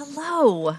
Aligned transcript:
Hello. 0.00 0.76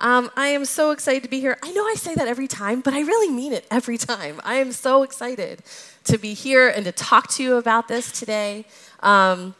Um, 0.00 0.30
I 0.34 0.46
am 0.46 0.64
so 0.64 0.92
excited 0.92 1.22
to 1.24 1.28
be 1.28 1.40
here. 1.40 1.58
I 1.62 1.72
know 1.72 1.84
I 1.84 1.92
say 1.92 2.14
that 2.14 2.26
every 2.26 2.48
time, 2.48 2.80
but 2.80 2.94
I 2.94 3.00
really 3.02 3.30
mean 3.30 3.52
it 3.52 3.66
every 3.70 3.98
time. 3.98 4.40
I 4.44 4.54
am 4.54 4.72
so 4.72 5.02
excited 5.02 5.62
to 6.04 6.16
be 6.16 6.32
here 6.32 6.70
and 6.70 6.86
to 6.86 6.92
talk 6.92 7.28
to 7.32 7.42
you 7.42 7.56
about 7.56 7.88
this 7.88 8.10
today. 8.10 8.64
Um, 9.00 9.54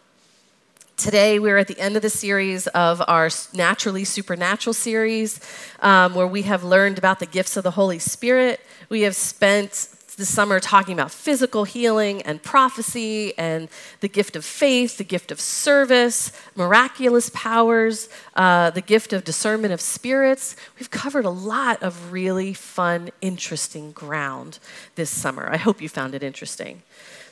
today, 0.97 1.39
we're 1.39 1.59
at 1.59 1.69
the 1.69 1.79
end 1.79 1.95
of 1.97 2.01
the 2.01 2.09
series 2.09 2.69
of 2.69 3.03
our 3.07 3.29
Naturally 3.53 4.05
Supernatural 4.05 4.73
series, 4.73 5.41
um, 5.81 6.15
where 6.15 6.27
we 6.27 6.41
have 6.45 6.65
learned 6.65 6.97
about 6.97 7.19
the 7.19 7.27
gifts 7.27 7.59
of 7.59 7.65
the 7.65 7.73
Holy 7.73 7.99
Spirit. 7.99 8.61
We 8.89 9.03
have 9.03 9.15
spent 9.15 9.91
this 10.17 10.33
summer 10.33 10.61
talking 10.61 10.93
about 10.93 11.11
physical 11.11 11.65
healing 11.65 12.23
and 12.23 12.43
prophecy 12.43 13.37
and 13.39 13.69
the 14.01 14.09
gift 14.09 14.37
of 14.37 14.45
faith, 14.45 14.99
the 14.99 15.05
gift 15.05 15.33
of 15.33 15.41
service, 15.41 16.33
miraculous 16.55 17.31
powers, 17.35 18.09
uh, 18.35 18.71
the 18.71 18.81
gift 18.81 19.13
of 19.13 19.25
discernment 19.25 19.73
of 19.73 19.81
spirits. 19.81 20.57
We've 20.79 20.91
covered 20.91 21.25
a 21.25 21.31
lot 21.31 21.83
of 21.83 22.13
really 22.13 22.53
fun, 22.53 23.11
interesting 23.21 23.93
ground 23.93 24.59
this 24.97 25.11
summer. 25.11 25.49
I 25.51 25.57
hope 25.57 25.81
you 25.81 25.89
found 25.89 26.15
it 26.15 26.23
interesting. 26.23 26.83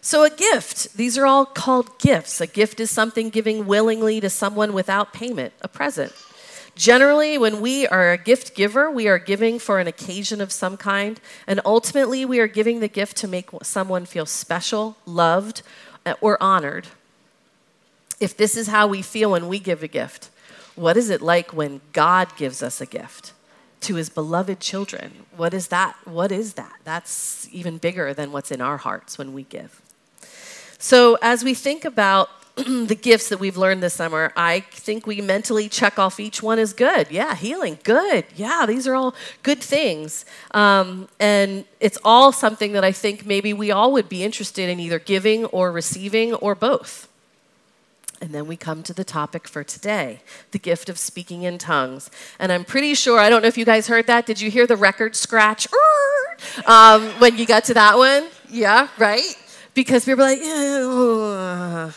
So, 0.02 0.24
a 0.24 0.30
gift, 0.30 0.96
these 0.96 1.18
are 1.18 1.26
all 1.26 1.44
called 1.44 1.98
gifts. 1.98 2.40
A 2.40 2.46
gift 2.46 2.80
is 2.80 2.90
something 2.90 3.28
giving 3.28 3.66
willingly 3.66 4.20
to 4.20 4.30
someone 4.30 4.72
without 4.72 5.12
payment, 5.12 5.52
a 5.60 5.68
present. 5.68 6.12
Generally, 6.74 7.38
when 7.38 7.60
we 7.60 7.86
are 7.86 8.12
a 8.12 8.18
gift 8.18 8.54
giver, 8.54 8.90
we 8.90 9.08
are 9.08 9.18
giving 9.18 9.58
for 9.58 9.78
an 9.78 9.86
occasion 9.86 10.40
of 10.40 10.52
some 10.52 10.76
kind, 10.76 11.20
and 11.46 11.60
ultimately, 11.64 12.24
we 12.24 12.38
are 12.40 12.46
giving 12.46 12.80
the 12.80 12.88
gift 12.88 13.16
to 13.18 13.28
make 13.28 13.50
someone 13.62 14.06
feel 14.06 14.26
special, 14.26 14.96
loved, 15.04 15.62
uh, 16.06 16.14
or 16.20 16.42
honored. 16.42 16.86
If 18.18 18.36
this 18.36 18.56
is 18.56 18.68
how 18.68 18.86
we 18.86 19.02
feel 19.02 19.30
when 19.32 19.48
we 19.48 19.58
give 19.58 19.82
a 19.82 19.88
gift, 19.88 20.30
what 20.76 20.96
is 20.96 21.10
it 21.10 21.20
like 21.20 21.52
when 21.52 21.80
God 21.92 22.36
gives 22.36 22.62
us 22.62 22.80
a 22.80 22.86
gift 22.86 23.32
to 23.82 23.96
his 23.96 24.08
beloved 24.08 24.60
children? 24.60 25.26
What 25.36 25.52
is 25.54 25.68
that? 25.68 25.96
What 26.04 26.30
is 26.32 26.54
that? 26.54 26.76
That's 26.84 27.48
even 27.52 27.78
bigger 27.78 28.14
than 28.14 28.32
what's 28.32 28.50
in 28.50 28.60
our 28.60 28.76
hearts 28.76 29.18
when 29.18 29.32
we 29.32 29.42
give. 29.44 29.82
So, 30.78 31.18
as 31.20 31.44
we 31.44 31.52
think 31.52 31.84
about 31.84 32.30
the 32.56 32.98
gifts 33.00 33.28
that 33.28 33.38
we've 33.38 33.56
learned 33.56 33.82
this 33.82 33.94
summer, 33.94 34.32
I 34.36 34.60
think 34.60 35.06
we 35.06 35.20
mentally 35.20 35.68
check 35.68 35.98
off 35.98 36.18
each 36.18 36.42
one 36.42 36.58
as 36.58 36.72
good. 36.72 37.10
Yeah, 37.10 37.34
healing, 37.34 37.78
good. 37.84 38.24
Yeah, 38.34 38.64
these 38.66 38.86
are 38.86 38.94
all 38.94 39.14
good 39.42 39.60
things. 39.60 40.24
Um, 40.50 41.08
and 41.18 41.64
it's 41.78 41.98
all 42.04 42.32
something 42.32 42.72
that 42.72 42.84
I 42.84 42.92
think 42.92 43.24
maybe 43.24 43.52
we 43.52 43.70
all 43.70 43.92
would 43.92 44.08
be 44.08 44.24
interested 44.24 44.68
in 44.68 44.80
either 44.80 44.98
giving 44.98 45.44
or 45.46 45.70
receiving 45.72 46.34
or 46.34 46.54
both. 46.54 47.08
And 48.22 48.34
then 48.34 48.46
we 48.46 48.56
come 48.56 48.82
to 48.82 48.92
the 48.92 49.04
topic 49.04 49.48
for 49.48 49.64
today 49.64 50.20
the 50.50 50.58
gift 50.58 50.90
of 50.90 50.98
speaking 50.98 51.44
in 51.44 51.56
tongues. 51.56 52.10
And 52.38 52.52
I'm 52.52 52.64
pretty 52.64 52.94
sure, 52.94 53.18
I 53.18 53.30
don't 53.30 53.40
know 53.40 53.48
if 53.48 53.56
you 53.56 53.64
guys 53.64 53.86
heard 53.86 54.06
that. 54.08 54.26
Did 54.26 54.40
you 54.40 54.50
hear 54.50 54.66
the 54.66 54.76
record 54.76 55.16
scratch 55.16 55.66
um, 56.66 57.08
when 57.20 57.38
you 57.38 57.46
got 57.46 57.64
to 57.64 57.74
that 57.74 57.96
one? 57.96 58.26
Yeah, 58.50 58.88
right? 58.98 59.34
Because 59.72 60.04
people 60.04 60.24
were 60.24 60.30
like. 60.30 61.94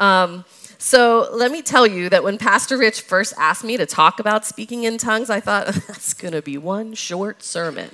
Um, 0.00 0.44
so 0.78 1.28
let 1.30 1.52
me 1.52 1.60
tell 1.60 1.86
you 1.86 2.08
that 2.08 2.24
when 2.24 2.38
Pastor 2.38 2.78
Rich 2.78 3.02
first 3.02 3.34
asked 3.36 3.62
me 3.62 3.76
to 3.76 3.84
talk 3.84 4.18
about 4.18 4.46
speaking 4.46 4.84
in 4.84 4.96
tongues, 4.96 5.28
I 5.28 5.38
thought 5.38 5.66
that's 5.86 6.14
going 6.14 6.32
to 6.32 6.40
be 6.40 6.56
one 6.56 6.94
short 6.94 7.42
sermon. 7.42 7.90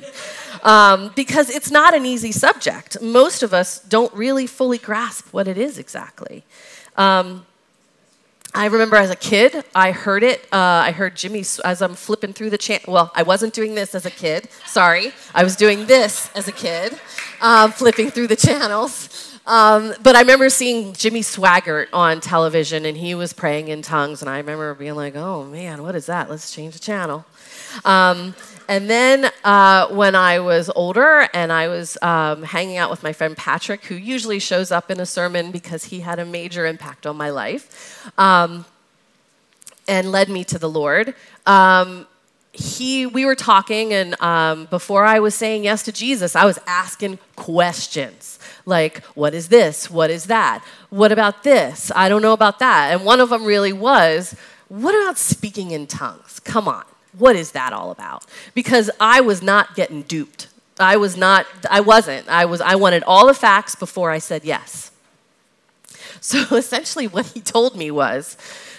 Um, 0.62 1.10
because 1.16 1.50
it's 1.50 1.70
not 1.70 1.94
an 1.94 2.06
easy 2.06 2.30
subject. 2.30 3.02
Most 3.02 3.42
of 3.42 3.52
us 3.52 3.80
don't 3.80 4.14
really 4.14 4.46
fully 4.46 4.78
grasp 4.78 5.32
what 5.32 5.48
it 5.48 5.58
is 5.58 5.78
exactly. 5.78 6.44
Um, 6.96 7.44
I 8.54 8.66
remember 8.66 8.96
as 8.96 9.10
a 9.10 9.16
kid, 9.16 9.64
I 9.74 9.90
heard 9.90 10.22
it. 10.22 10.44
Uh, 10.52 10.86
I 10.86 10.92
heard 10.92 11.16
Jimmy 11.16 11.40
as 11.40 11.82
I'm 11.82 11.94
flipping 11.94 12.32
through 12.32 12.50
the 12.50 12.56
channel. 12.56 12.94
Well, 12.94 13.12
I 13.16 13.24
wasn't 13.24 13.52
doing 13.52 13.74
this 13.74 13.94
as 13.96 14.06
a 14.06 14.10
kid. 14.10 14.48
Sorry. 14.64 15.12
I 15.34 15.42
was 15.42 15.56
doing 15.56 15.86
this 15.86 16.30
as 16.36 16.46
a 16.46 16.52
kid, 16.52 16.98
um, 17.42 17.72
flipping 17.72 18.10
through 18.10 18.28
the 18.28 18.36
channels. 18.36 19.35
Um, 19.46 19.94
but 20.02 20.16
I 20.16 20.20
remember 20.20 20.50
seeing 20.50 20.92
Jimmy 20.92 21.20
Swaggart 21.20 21.86
on 21.92 22.20
television, 22.20 22.84
and 22.84 22.96
he 22.96 23.14
was 23.14 23.32
praying 23.32 23.68
in 23.68 23.80
tongues, 23.80 24.20
and 24.20 24.28
I 24.28 24.38
remember 24.38 24.74
being 24.74 24.96
like, 24.96 25.14
"Oh 25.14 25.44
man, 25.44 25.82
what 25.82 25.94
is 25.94 26.06
that? 26.06 26.28
Let's 26.28 26.52
change 26.52 26.74
the 26.74 26.80
channel." 26.80 27.24
Um, 27.84 28.34
and 28.68 28.90
then 28.90 29.30
uh, 29.44 29.88
when 29.88 30.14
I 30.14 30.40
was 30.40 30.70
older 30.74 31.28
and 31.32 31.52
I 31.52 31.68
was 31.68 31.96
um, 32.02 32.42
hanging 32.42 32.76
out 32.78 32.90
with 32.90 33.02
my 33.02 33.12
friend 33.12 33.36
Patrick, 33.36 33.84
who 33.84 33.94
usually 33.94 34.40
shows 34.40 34.72
up 34.72 34.90
in 34.90 34.98
a 34.98 35.06
sermon 35.06 35.52
because 35.52 35.84
he 35.84 36.00
had 36.00 36.18
a 36.18 36.24
major 36.24 36.66
impact 36.66 37.06
on 37.06 37.16
my 37.16 37.30
life 37.30 38.10
um, 38.18 38.64
and 39.86 40.10
led 40.10 40.28
me 40.28 40.42
to 40.44 40.58
the 40.58 40.68
Lord. 40.68 41.14
Um, 41.46 42.06
he 42.56 43.06
we 43.06 43.24
were 43.24 43.34
talking 43.34 43.92
and 43.92 44.20
um, 44.20 44.66
before 44.66 45.04
i 45.04 45.18
was 45.18 45.34
saying 45.34 45.64
yes 45.64 45.82
to 45.82 45.92
jesus 45.92 46.34
i 46.34 46.44
was 46.44 46.58
asking 46.66 47.18
questions. 47.36 48.38
Like 48.64 49.04
what 49.14 49.34
is 49.34 49.48
this? 49.48 49.90
What 49.90 50.10
is 50.10 50.26
that? 50.26 50.64
What 50.90 51.12
about 51.12 51.44
this? 51.44 51.92
I 51.94 52.08
don't 52.08 52.22
know 52.22 52.32
about 52.32 52.58
that. 52.58 52.92
And 52.92 53.04
one 53.04 53.20
of 53.20 53.30
them 53.30 53.44
really 53.44 53.72
was 53.72 54.34
what 54.68 55.00
about 55.00 55.16
speaking 55.16 55.70
in 55.70 55.86
tongues? 55.86 56.40
Come 56.40 56.66
on. 56.66 56.84
What 57.16 57.36
is 57.36 57.52
that 57.52 57.72
all 57.72 57.90
about? 57.90 58.24
Because 58.54 58.90
i 58.98 59.20
was 59.20 59.42
not 59.42 59.76
getting 59.76 60.02
duped. 60.02 60.48
I 60.78 60.96
was 60.96 61.16
not 61.16 61.46
i 61.70 61.80
wasn't. 61.80 62.28
I 62.28 62.44
was 62.46 62.60
i 62.60 62.74
wanted 62.74 63.04
all 63.04 63.26
the 63.26 63.34
facts 63.34 63.74
before 63.74 64.10
i 64.10 64.18
said 64.18 64.44
yes. 64.44 64.90
So 66.20 66.38
essentially 66.56 67.06
what 67.06 67.26
he 67.26 67.40
told 67.40 67.76
me 67.76 67.90
was 67.90 68.36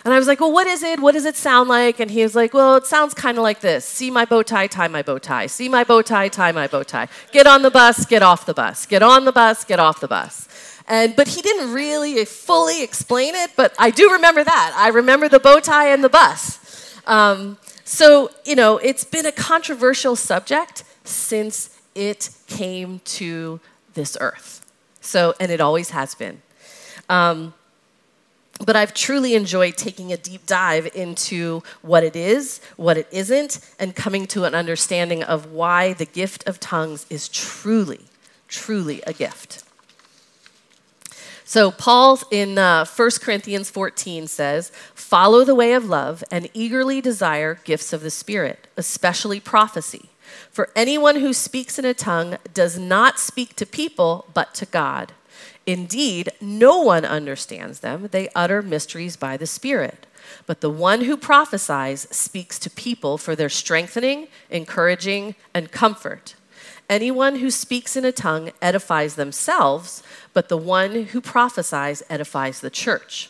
and 0.07 0.13
I 0.13 0.19
was 0.19 0.27
like, 0.29 0.39
well, 0.39 0.53
what 0.53 0.67
is 0.67 0.83
it? 0.83 1.01
What 1.01 1.15
does 1.15 1.25
it 1.25 1.35
sound 1.35 1.67
like? 1.67 1.99
And 1.99 2.09
he 2.09 2.23
was 2.23 2.33
like, 2.33 2.53
well, 2.53 2.77
it 2.77 2.85
sounds 2.85 3.13
kind 3.13 3.37
of 3.37 3.43
like 3.43 3.59
this 3.59 3.83
see 3.83 4.09
my 4.09 4.23
bow 4.23 4.41
tie, 4.41 4.67
tie 4.67 4.87
my 4.87 5.01
bow 5.01 5.17
tie. 5.17 5.47
See 5.47 5.67
my 5.67 5.83
bow 5.83 6.01
tie, 6.01 6.29
tie 6.29 6.53
my 6.53 6.65
bow 6.65 6.83
tie. 6.83 7.09
Get 7.33 7.45
on 7.45 7.61
the 7.61 7.69
bus, 7.69 8.05
get 8.05 8.23
off 8.23 8.45
the 8.45 8.53
bus. 8.53 8.85
Get 8.85 9.03
on 9.03 9.25
the 9.25 9.33
bus, 9.33 9.65
get 9.65 9.81
off 9.81 9.99
the 9.99 10.07
bus. 10.07 10.47
And, 10.87 11.13
but 11.13 11.27
he 11.27 11.41
didn't 11.41 11.73
really 11.73 12.23
fully 12.23 12.83
explain 12.83 13.35
it, 13.35 13.51
but 13.57 13.75
I 13.77 13.91
do 13.91 14.13
remember 14.13 14.45
that. 14.45 14.73
I 14.77 14.87
remember 14.87 15.27
the 15.27 15.41
bow 15.41 15.59
tie 15.59 15.89
and 15.89 16.01
the 16.01 16.07
bus. 16.07 16.97
Um, 17.05 17.57
so, 17.83 18.31
you 18.45 18.55
know, 18.55 18.77
it's 18.77 19.03
been 19.03 19.25
a 19.25 19.33
controversial 19.33 20.15
subject 20.15 20.85
since 21.03 21.77
it 21.95 22.29
came 22.47 22.99
to 22.99 23.59
this 23.93 24.15
earth. 24.21 24.65
So, 25.01 25.33
and 25.41 25.51
it 25.51 25.59
always 25.59 25.89
has 25.89 26.15
been. 26.15 26.41
Um, 27.09 27.53
but 28.65 28.75
I've 28.75 28.93
truly 28.93 29.35
enjoyed 29.35 29.77
taking 29.77 30.11
a 30.11 30.17
deep 30.17 30.45
dive 30.45 30.89
into 30.95 31.61
what 31.81 32.03
it 32.03 32.15
is, 32.15 32.59
what 32.75 32.97
it 32.97 33.07
isn't, 33.11 33.59
and 33.79 33.95
coming 33.95 34.25
to 34.27 34.45
an 34.45 34.55
understanding 34.55 35.23
of 35.23 35.51
why 35.51 35.93
the 35.93 36.05
gift 36.05 36.47
of 36.47 36.59
tongues 36.59 37.05
is 37.09 37.29
truly, 37.29 38.01
truly 38.47 39.01
a 39.05 39.13
gift. 39.13 39.63
So, 41.43 41.71
Paul 41.71 42.19
in 42.29 42.57
uh, 42.57 42.83
1 42.83 43.09
Corinthians 43.21 43.69
14 43.69 44.27
says, 44.27 44.69
Follow 44.93 45.45
the 45.45 45.55
way 45.55 45.73
of 45.73 45.85
love 45.85 46.21
and 46.29 46.49
eagerly 46.53 46.99
desire 46.99 47.59
gifts 47.63 47.93
of 47.93 48.01
the 48.01 48.11
Spirit, 48.11 48.67
especially 48.75 49.39
prophecy. 49.39 50.09
For 50.51 50.69
anyone 50.75 51.17
who 51.17 51.31
speaks 51.31 51.79
in 51.79 51.85
a 51.85 51.93
tongue 51.93 52.37
does 52.53 52.77
not 52.77 53.17
speak 53.17 53.55
to 53.55 53.65
people, 53.65 54.25
but 54.33 54.53
to 54.55 54.65
God 54.65 55.13
Indeed, 55.67 56.31
no 56.39 56.81
one 56.81 57.03
understands 57.03 57.81
them. 57.81 58.07
They 58.11 58.29
utter 58.33 58.61
mysteries 58.61 59.17
by 59.17 59.35
the 59.35 59.45
Spirit. 59.45 60.07
But 60.45 60.61
the 60.61 60.69
one 60.69 61.01
who 61.01 61.17
prophesies 61.17 62.07
speaks 62.09 62.57
to 62.59 62.69
people 62.69 63.17
for 63.17 63.35
their 63.35 63.49
strengthening, 63.49 64.29
encouraging, 64.49 65.35
and 65.53 65.69
comfort. 65.69 66.35
Anyone 66.89 67.35
who 67.35 67.51
speaks 67.51 67.97
in 67.97 68.05
a 68.05 68.13
tongue 68.13 68.51
edifies 68.61 69.15
themselves, 69.15 70.03
but 70.33 70.47
the 70.47 70.57
one 70.57 71.03
who 71.07 71.19
prophesies 71.19 72.01
edifies 72.09 72.61
the 72.61 72.69
church. 72.69 73.29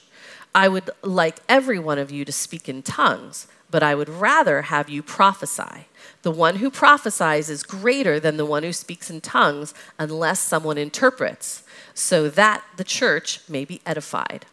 I 0.54 0.68
would 0.68 0.92
like 1.02 1.40
every 1.50 1.80
one 1.80 1.98
of 1.98 2.12
you 2.12 2.24
to 2.24 2.32
speak 2.32 2.70
in 2.70 2.84
tongues, 2.84 3.48
but 3.70 3.84
I 3.84 3.96
would 3.96 4.10
rather 4.10 4.64
have 4.64 4.90
you 4.90 5.04
prophesy. 5.04 5.88
The 6.22 6.32
one 6.32 6.58
who 6.58 6.70
prophesies 6.70 7.50
is 7.50 7.64
greater 7.64 8.20
than 8.20 8.38
the 8.38 8.46
one 8.46 8.64
who 8.64 8.74
speaks 8.74 9.10
in 9.10 9.22
tongues 9.22 9.74
unless 10.00 10.40
someone 10.40 10.78
interprets 10.78 11.64
so 11.94 12.30
that 12.30 12.64
the 12.78 12.84
church 12.84 13.42
may 13.50 13.66
be 13.66 13.82
edified. 13.86 14.46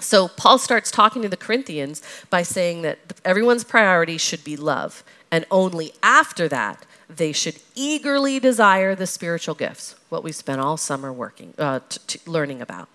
So 0.00 0.28
Paul 0.28 0.58
starts 0.58 0.90
talking 0.90 1.22
to 1.22 1.28
the 1.28 1.36
Corinthians 1.36 2.02
by 2.30 2.42
saying 2.42 2.82
that 2.82 2.98
everyone's 3.24 3.64
priority 3.64 4.16
should 4.16 4.44
be 4.44 4.56
love, 4.56 5.02
and 5.30 5.44
only 5.50 5.92
after 6.02 6.48
that 6.48 6.86
they 7.08 7.32
should 7.32 7.56
eagerly 7.74 8.38
desire 8.38 8.94
the 8.94 9.06
spiritual 9.06 9.54
gifts, 9.54 9.96
what 10.08 10.22
we 10.22 10.30
spent 10.30 10.60
all 10.60 10.76
summer 10.76 11.12
working, 11.12 11.54
uh, 11.58 11.80
t- 11.88 12.00
t- 12.06 12.20
learning 12.26 12.60
about. 12.60 12.88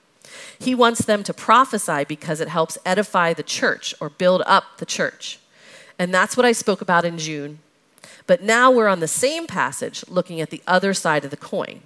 He 0.59 0.75
wants 0.75 1.05
them 1.05 1.23
to 1.23 1.33
prophesy 1.33 2.03
because 2.05 2.39
it 2.39 2.47
helps 2.47 2.77
edify 2.85 3.33
the 3.33 3.43
church 3.43 3.93
or 3.99 4.09
build 4.09 4.41
up 4.45 4.77
the 4.77 4.85
church. 4.85 5.39
And 5.99 6.13
that's 6.13 6.35
what 6.35 6.45
I 6.45 6.51
spoke 6.51 6.81
about 6.81 7.05
in 7.05 7.17
June. 7.17 7.59
But 8.25 8.41
now 8.41 8.71
we're 8.71 8.87
on 8.87 8.99
the 8.99 9.07
same 9.07 9.47
passage 9.47 10.03
looking 10.07 10.41
at 10.41 10.49
the 10.49 10.61
other 10.65 10.93
side 10.93 11.25
of 11.25 11.31
the 11.31 11.37
coin. 11.37 11.81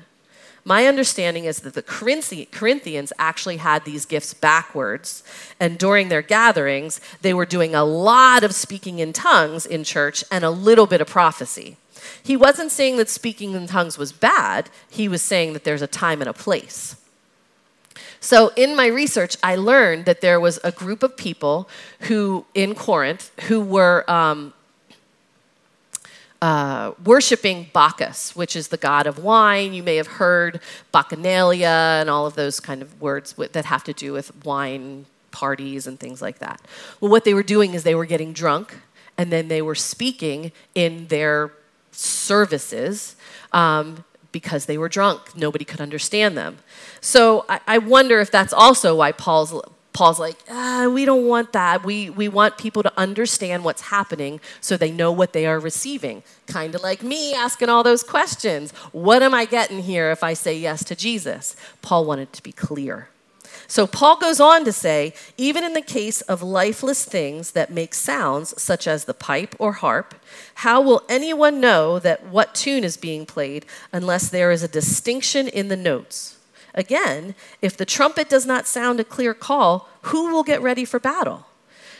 My 0.67 0.85
understanding 0.85 1.45
is 1.45 1.61
that 1.61 1.75
the 1.75 1.81
Corinthians 1.81 3.13
actually 3.17 3.57
had 3.57 3.85
these 3.85 4.05
gifts 4.05 4.33
backwards, 4.33 5.23
and 5.61 5.77
during 5.77 6.09
their 6.09 6.21
gatherings, 6.21 6.99
they 7.21 7.33
were 7.33 7.45
doing 7.45 7.73
a 7.73 7.85
lot 7.85 8.43
of 8.43 8.53
speaking 8.53 8.99
in 8.99 9.13
tongues 9.13 9.65
in 9.65 9.85
church 9.85 10.25
and 10.29 10.43
a 10.43 10.49
little 10.49 10.85
bit 10.85 10.99
of 10.99 11.07
prophecy. 11.07 11.77
He 12.21 12.35
wasn't 12.35 12.71
saying 12.71 12.97
that 12.97 13.07
speaking 13.09 13.53
in 13.53 13.65
tongues 13.65 13.97
was 13.97 14.11
bad, 14.11 14.69
he 14.89 15.07
was 15.07 15.21
saying 15.21 15.53
that 15.53 15.63
there's 15.63 15.81
a 15.81 15.87
time 15.87 16.21
and 16.21 16.29
a 16.29 16.33
place. 16.33 16.97
So, 18.19 18.51
in 18.55 18.75
my 18.75 18.87
research, 18.87 19.37
I 19.43 19.55
learned 19.55 20.05
that 20.05 20.21
there 20.21 20.39
was 20.39 20.59
a 20.63 20.71
group 20.71 21.03
of 21.03 21.15
people 21.15 21.69
who, 22.01 22.45
in 22.53 22.75
Corinth, 22.75 23.31
who 23.41 23.61
were 23.61 24.09
um, 24.09 24.53
uh, 26.41 26.91
worshiping 27.03 27.69
Bacchus, 27.73 28.35
which 28.35 28.55
is 28.55 28.67
the 28.67 28.77
god 28.77 29.07
of 29.07 29.19
wine. 29.19 29.73
You 29.73 29.83
may 29.83 29.95
have 29.95 30.07
heard 30.07 30.59
Bacchanalia 30.93 32.01
and 32.01 32.09
all 32.09 32.25
of 32.25 32.35
those 32.35 32.59
kind 32.59 32.81
of 32.81 33.01
words 33.01 33.33
that 33.33 33.65
have 33.65 33.83
to 33.85 33.93
do 33.93 34.13
with 34.13 34.45
wine 34.45 35.05
parties 35.31 35.87
and 35.87 35.99
things 35.99 36.21
like 36.21 36.39
that. 36.39 36.61
Well, 36.99 37.11
what 37.11 37.23
they 37.23 37.33
were 37.33 37.43
doing 37.43 37.73
is 37.73 37.83
they 37.83 37.95
were 37.95 38.05
getting 38.05 38.33
drunk 38.33 38.75
and 39.17 39.31
then 39.31 39.47
they 39.47 39.61
were 39.61 39.75
speaking 39.75 40.51
in 40.75 41.07
their 41.07 41.51
services 41.91 43.15
um, 43.51 44.03
because 44.39 44.67
they 44.67 44.77
were 44.77 44.87
drunk. 44.87 45.35
Nobody 45.35 45.65
could 45.65 45.81
understand 45.81 46.37
them. 46.37 46.59
So 47.01 47.43
I, 47.49 47.59
I 47.65 47.77
wonder 47.79 48.19
if 48.19 48.29
that's 48.29 48.53
also 48.53 48.95
why 48.95 49.11
Paul's 49.11 49.51
Paul's 49.93 50.19
like, 50.19 50.37
ah, 50.47 50.87
we 50.93 51.05
don't 51.05 51.25
want 51.25 51.53
that. 51.53 51.83
We, 51.83 52.11
we 52.11 52.27
want 52.27 52.59
people 52.59 52.83
to 52.83 52.93
understand 52.95 53.63
what's 53.63 53.81
happening 53.81 54.39
so 54.61 54.77
they 54.77 54.91
know 54.91 55.11
what 55.11 55.33
they 55.33 55.47
are 55.47 55.59
receiving. 55.59 56.21
Kind 56.45 56.75
of 56.75 56.83
like 56.83 57.01
me 57.01 57.33
asking 57.33 57.69
all 57.69 57.81
those 57.81 58.03
questions. 58.03 58.73
What 58.91 59.23
am 59.23 59.33
I 59.33 59.45
getting 59.45 59.81
here 59.81 60.11
if 60.11 60.21
I 60.23 60.33
say 60.33 60.55
yes 60.55 60.83
to 60.83 60.95
Jesus? 60.95 61.55
Paul 61.81 62.05
wanted 62.05 62.31
to 62.33 62.43
be 62.43 62.51
clear. 62.51 63.09
So 63.67 63.85
Paul 63.85 64.17
goes 64.17 64.39
on 64.39 64.63
to 64.63 64.71
say, 64.71 65.13
even 65.37 65.63
in 65.63 65.73
the 65.73 65.81
case 65.81 66.21
of 66.21 66.41
lifeless 66.41 67.03
things 67.03 67.51
that 67.51 67.71
make 67.71 67.93
sounds, 67.93 68.59
such 68.61 68.87
as 68.87 69.03
the 69.05 69.13
pipe 69.13 69.55
or 69.59 69.73
harp, 69.73 70.15
how 70.55 70.81
will 70.81 71.03
anyone 71.09 71.59
know 71.59 71.99
that 71.99 72.25
what 72.27 72.55
tune 72.55 72.85
is 72.85 72.95
being 72.95 73.25
played 73.25 73.65
unless 73.91 74.29
there 74.29 74.51
is 74.51 74.63
a 74.63 74.69
distinction 74.69 75.49
in 75.49 75.67
the 75.67 75.75
notes? 75.75 76.37
Again, 76.73 77.35
if 77.61 77.75
the 77.75 77.85
trumpet 77.85 78.29
does 78.29 78.45
not 78.45 78.67
sound 78.67 78.99
a 78.99 79.03
clear 79.03 79.33
call, 79.33 79.89
who 80.03 80.31
will 80.31 80.43
get 80.43 80.61
ready 80.61 80.85
for 80.85 80.99
battle? 80.99 81.47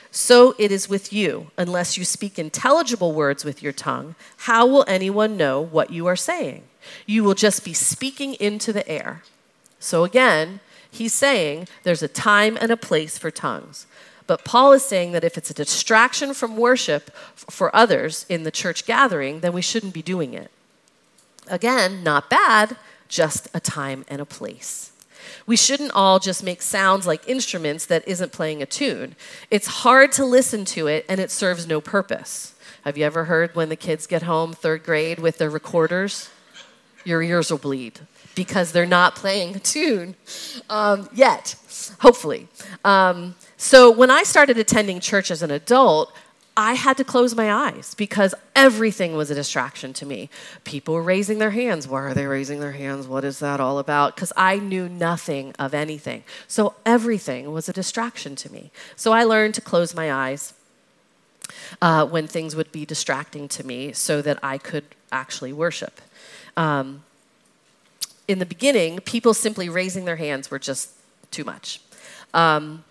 So 0.10 0.56
it 0.58 0.72
is 0.72 0.88
with 0.88 1.12
you. 1.12 1.52
Unless 1.58 1.98
you 1.98 2.06
speak 2.06 2.40
intelligible 2.40 3.12
words 3.12 3.44
with 3.44 3.62
your 3.62 3.74
tongue, 3.74 4.16
how 4.38 4.66
will 4.66 4.86
anyone 4.88 5.36
know 5.36 5.60
what 5.60 5.90
you 5.90 6.08
are 6.08 6.16
saying? 6.16 6.64
You 7.06 7.24
will 7.24 7.34
just 7.34 7.66
be 7.66 7.74
speaking 7.74 8.36
into 8.36 8.72
the 8.72 8.88
air. 8.88 9.24
So 9.80 10.06
again, 10.06 10.62
he's 10.92 11.14
saying 11.14 11.68
there's 11.84 12.04
a 12.04 12.08
time 12.08 12.58
and 12.60 12.72
a 12.72 12.78
place 12.78 13.18
for 13.18 13.32
tongues. 13.32 13.88
But 14.28 14.44
Paul 14.44 14.74
is 14.74 14.84
saying 14.84 15.14
that 15.14 15.24
if 15.24 15.38
it's 15.38 15.50
a 15.50 15.54
distraction 15.54 16.34
from 16.34 16.58
worship 16.58 17.12
for 17.36 17.74
others 17.74 18.26
in 18.28 18.44
the 18.44 18.52
church 18.52 18.86
gathering, 18.86 19.40
then 19.40 19.54
we 19.54 19.62
shouldn't 19.62 19.94
be 19.94 20.02
doing 20.02 20.34
it. 20.34 20.52
Again, 21.48 22.04
not 22.04 22.30
bad, 22.30 22.76
just 23.08 23.48
a 23.54 23.62
time 23.62 24.04
and 24.10 24.20
a 24.20 24.26
place. 24.26 24.92
We 25.46 25.56
shouldn't 25.56 25.92
all 25.94 26.20
just 26.20 26.44
make 26.44 26.62
sounds 26.62 27.08
like 27.08 27.28
instruments 27.28 27.86
that 27.86 28.06
isn't 28.06 28.34
playing 28.34 28.62
a 28.62 28.66
tune. 28.66 29.16
It's 29.50 29.68
hard 29.68 30.12
to 30.14 30.26
listen 30.26 30.66
to 30.66 30.88
it 30.88 31.06
and 31.08 31.22
it 31.22 31.32
serves 31.32 31.66
no 31.66 31.80
purpose. 31.80 32.54
Have 32.84 32.98
you 32.98 33.06
ever 33.06 33.26
heard 33.26 33.56
when 33.56 33.70
the 33.70 33.76
kids 33.78 34.08
get 34.08 34.24
home, 34.24 34.54
third 34.54 34.84
grade, 34.84 35.20
with 35.20 35.38
their 35.38 35.50
recorders? 35.50 36.30
Your 37.06 37.22
ears 37.24 37.50
will 37.50 37.58
bleed 37.58 38.02
because 38.38 38.72
they're 38.72 38.86
not 38.86 39.16
playing 39.16 39.56
a 39.56 39.60
tune 39.60 40.16
um, 40.70 41.10
yet, 41.12 41.56
hopefully. 42.00 42.48
Um, 42.86 43.36
so 43.58 43.90
when 43.90 44.12
I 44.12 44.22
started 44.22 44.60
attending 44.60 45.00
church 45.00 45.32
as 45.32 45.42
an 45.42 45.50
adult, 45.50 46.14
I 46.56 46.74
had 46.74 46.98
to 46.98 47.04
close 47.04 47.36
my 47.36 47.52
eyes 47.52 47.96
because 47.96 48.36
everything 48.56 49.16
was 49.16 49.32
a 49.32 49.36
distraction 49.36 49.92
to 49.94 50.06
me. 50.06 50.30
People 50.64 50.94
were 50.94 51.02
raising 51.02 51.40
their 51.40 51.50
hands. 51.50 51.88
Why 51.88 52.02
are 52.02 52.14
they 52.14 52.28
raising 52.28 52.60
their 52.60 52.74
hands? 52.74 53.08
What 53.08 53.26
is 53.26 53.40
that 53.40 53.60
all 53.60 53.80
about? 53.80 54.16
Because 54.16 54.32
I 54.38 54.58
knew 54.58 54.88
nothing 54.88 55.54
of 55.58 55.74
anything. 55.74 56.24
So 56.48 56.76
everything 56.86 57.52
was 57.52 57.68
a 57.68 57.74
distraction 57.74 58.36
to 58.38 58.52
me. 58.52 58.72
So 58.96 59.14
I 59.14 59.24
learned 59.24 59.56
to 59.56 59.62
close 59.62 59.96
my 59.96 60.12
eyes 60.12 60.54
uh, 61.82 62.06
when 62.06 62.28
things 62.28 62.56
would 62.56 62.72
be 62.72 62.86
distracting 62.86 63.48
to 63.50 63.66
me 63.66 63.94
so 63.94 64.22
that 64.22 64.38
I 64.44 64.60
could 64.60 64.86
actually 65.12 65.54
worship. 65.54 66.02
Um, 66.56 67.04
in 68.28 68.40
the 68.40 68.46
beginning, 68.46 69.00
people 69.00 69.34
simply 69.34 69.70
raising 69.70 70.06
their 70.06 70.18
hands 70.18 70.52
were 70.52 70.60
just 70.60 70.92
too 71.32 71.44
much. 71.44 71.82
Um, 72.34 72.84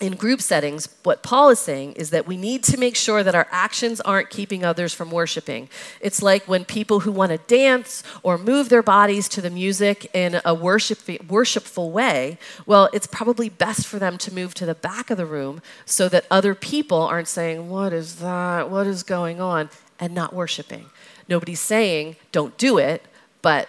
in 0.00 0.16
group 0.16 0.40
settings, 0.40 0.88
what 1.04 1.22
Paul 1.22 1.50
is 1.50 1.60
saying 1.60 1.92
is 1.92 2.10
that 2.10 2.26
we 2.26 2.36
need 2.36 2.64
to 2.64 2.76
make 2.76 2.96
sure 2.96 3.22
that 3.22 3.36
our 3.36 3.46
actions 3.52 4.00
aren't 4.00 4.30
keeping 4.30 4.64
others 4.64 4.92
from 4.92 5.12
worshiping. 5.12 5.68
It's 6.00 6.20
like 6.20 6.48
when 6.48 6.64
people 6.64 7.00
who 7.00 7.12
want 7.12 7.30
to 7.30 7.38
dance 7.38 8.02
or 8.24 8.36
move 8.36 8.68
their 8.68 8.82
bodies 8.82 9.28
to 9.28 9.40
the 9.40 9.50
music 9.50 10.10
in 10.12 10.40
a 10.44 10.54
worship, 10.54 10.98
worshipful 11.30 11.92
way, 11.92 12.38
well, 12.66 12.88
it's 12.92 13.06
probably 13.06 13.48
best 13.48 13.86
for 13.86 14.00
them 14.00 14.18
to 14.18 14.34
move 14.34 14.54
to 14.54 14.66
the 14.66 14.74
back 14.74 15.10
of 15.10 15.18
the 15.18 15.26
room 15.26 15.62
so 15.84 16.08
that 16.08 16.26
other 16.32 16.56
people 16.56 17.02
aren't 17.02 17.28
saying, 17.28 17.68
What 17.68 17.92
is 17.92 18.16
that? 18.16 18.68
What 18.68 18.88
is 18.88 19.04
going 19.04 19.40
on? 19.40 19.70
and 20.02 20.16
not 20.16 20.34
worshiping. 20.34 20.86
Nobody's 21.28 21.60
saying, 21.60 22.16
Don't 22.32 22.58
do 22.58 22.76
it, 22.76 23.04
but 23.40 23.68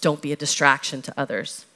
don't 0.00 0.20
be 0.20 0.32
a 0.32 0.36
distraction 0.36 1.02
to 1.02 1.14
others 1.16 1.66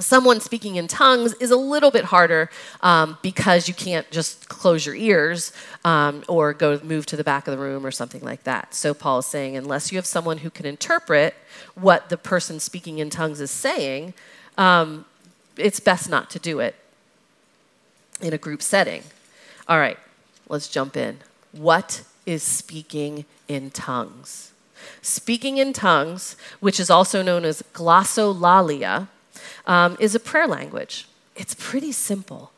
someone 0.00 0.40
speaking 0.40 0.76
in 0.76 0.86
tongues 0.86 1.34
is 1.34 1.50
a 1.50 1.56
little 1.56 1.90
bit 1.90 2.04
harder 2.04 2.50
um, 2.82 3.18
because 3.22 3.68
you 3.68 3.74
can't 3.74 4.08
just 4.10 4.48
close 4.48 4.86
your 4.86 4.94
ears 4.94 5.52
um, 5.84 6.24
or 6.28 6.52
go 6.52 6.80
move 6.82 7.06
to 7.06 7.16
the 7.16 7.24
back 7.24 7.46
of 7.48 7.52
the 7.52 7.58
room 7.58 7.84
or 7.84 7.90
something 7.90 8.22
like 8.22 8.44
that. 8.44 8.74
So 8.74 8.94
Paul 8.94 9.18
is 9.18 9.26
saying, 9.26 9.56
unless 9.56 9.90
you 9.92 9.98
have 9.98 10.06
someone 10.06 10.38
who 10.38 10.50
can 10.50 10.66
interpret 10.66 11.34
what 11.74 12.08
the 12.08 12.16
person 12.16 12.60
speaking 12.60 12.98
in 12.98 13.10
tongues 13.10 13.40
is 13.40 13.50
saying, 13.50 14.14
um, 14.56 15.04
it's 15.56 15.80
best 15.80 16.08
not 16.08 16.30
to 16.30 16.38
do 16.38 16.60
it 16.60 16.76
in 18.20 18.32
a 18.32 18.38
group 18.38 18.62
setting. 18.62 19.02
All 19.68 19.78
right, 19.78 19.98
let's 20.48 20.68
jump 20.68 20.96
in. 20.96 21.18
What 21.52 22.02
is 22.26 22.42
speaking 22.42 23.24
in 23.48 23.70
tongues? 23.70 24.52
Speaking 25.02 25.58
in 25.58 25.72
tongues, 25.72 26.36
which 26.60 26.78
is 26.80 26.90
also 26.90 27.22
known 27.22 27.44
as 27.44 27.62
glossolalia, 27.74 29.08
um, 29.66 29.96
is 30.00 30.14
a 30.14 30.20
prayer 30.20 30.46
language. 30.46 31.06
It's 31.36 31.54
pretty 31.54 31.92
simple. 31.92 32.52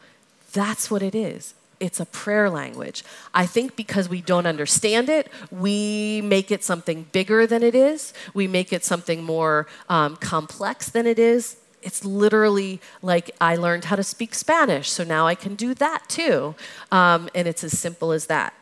That's 0.53 0.91
what 0.91 1.03
it 1.03 1.15
is. 1.15 1.55
It's 1.81 1.99
a 1.99 2.07
prayer 2.07 2.51
language. 2.51 3.03
I 3.33 3.47
think 3.47 3.75
because 3.75 4.09
we 4.09 4.21
don't 4.21 4.47
understand 4.47 5.09
it, 5.09 5.29
we 5.51 6.21
make 6.23 6.51
it 6.51 6.63
something 6.63 7.07
bigger 7.11 7.47
than 7.47 7.63
it 7.63 7.75
is. 7.75 8.13
We 8.35 8.47
make 8.47 8.71
it 8.73 8.85
something 8.85 9.25
more 9.25 9.67
um, 9.89 10.17
complex 10.17 10.91
than 10.91 11.07
it 11.07 11.19
is. 11.19 11.57
It's 11.83 12.05
literally 12.05 12.81
like 13.01 13.31
I 13.41 13.57
learned 13.57 13.87
how 13.87 13.97
to 13.97 14.03
speak 14.03 14.35
Spanish, 14.35 14.91
so 14.91 15.05
now 15.05 15.27
I 15.27 15.35
can 15.35 15.55
do 15.55 15.73
that 15.75 16.09
too. 16.09 16.55
Um, 16.93 17.31
and 17.35 17.49
it's 17.49 17.65
as 17.65 17.79
simple 17.79 18.13
as 18.13 18.27
that, 18.27 18.53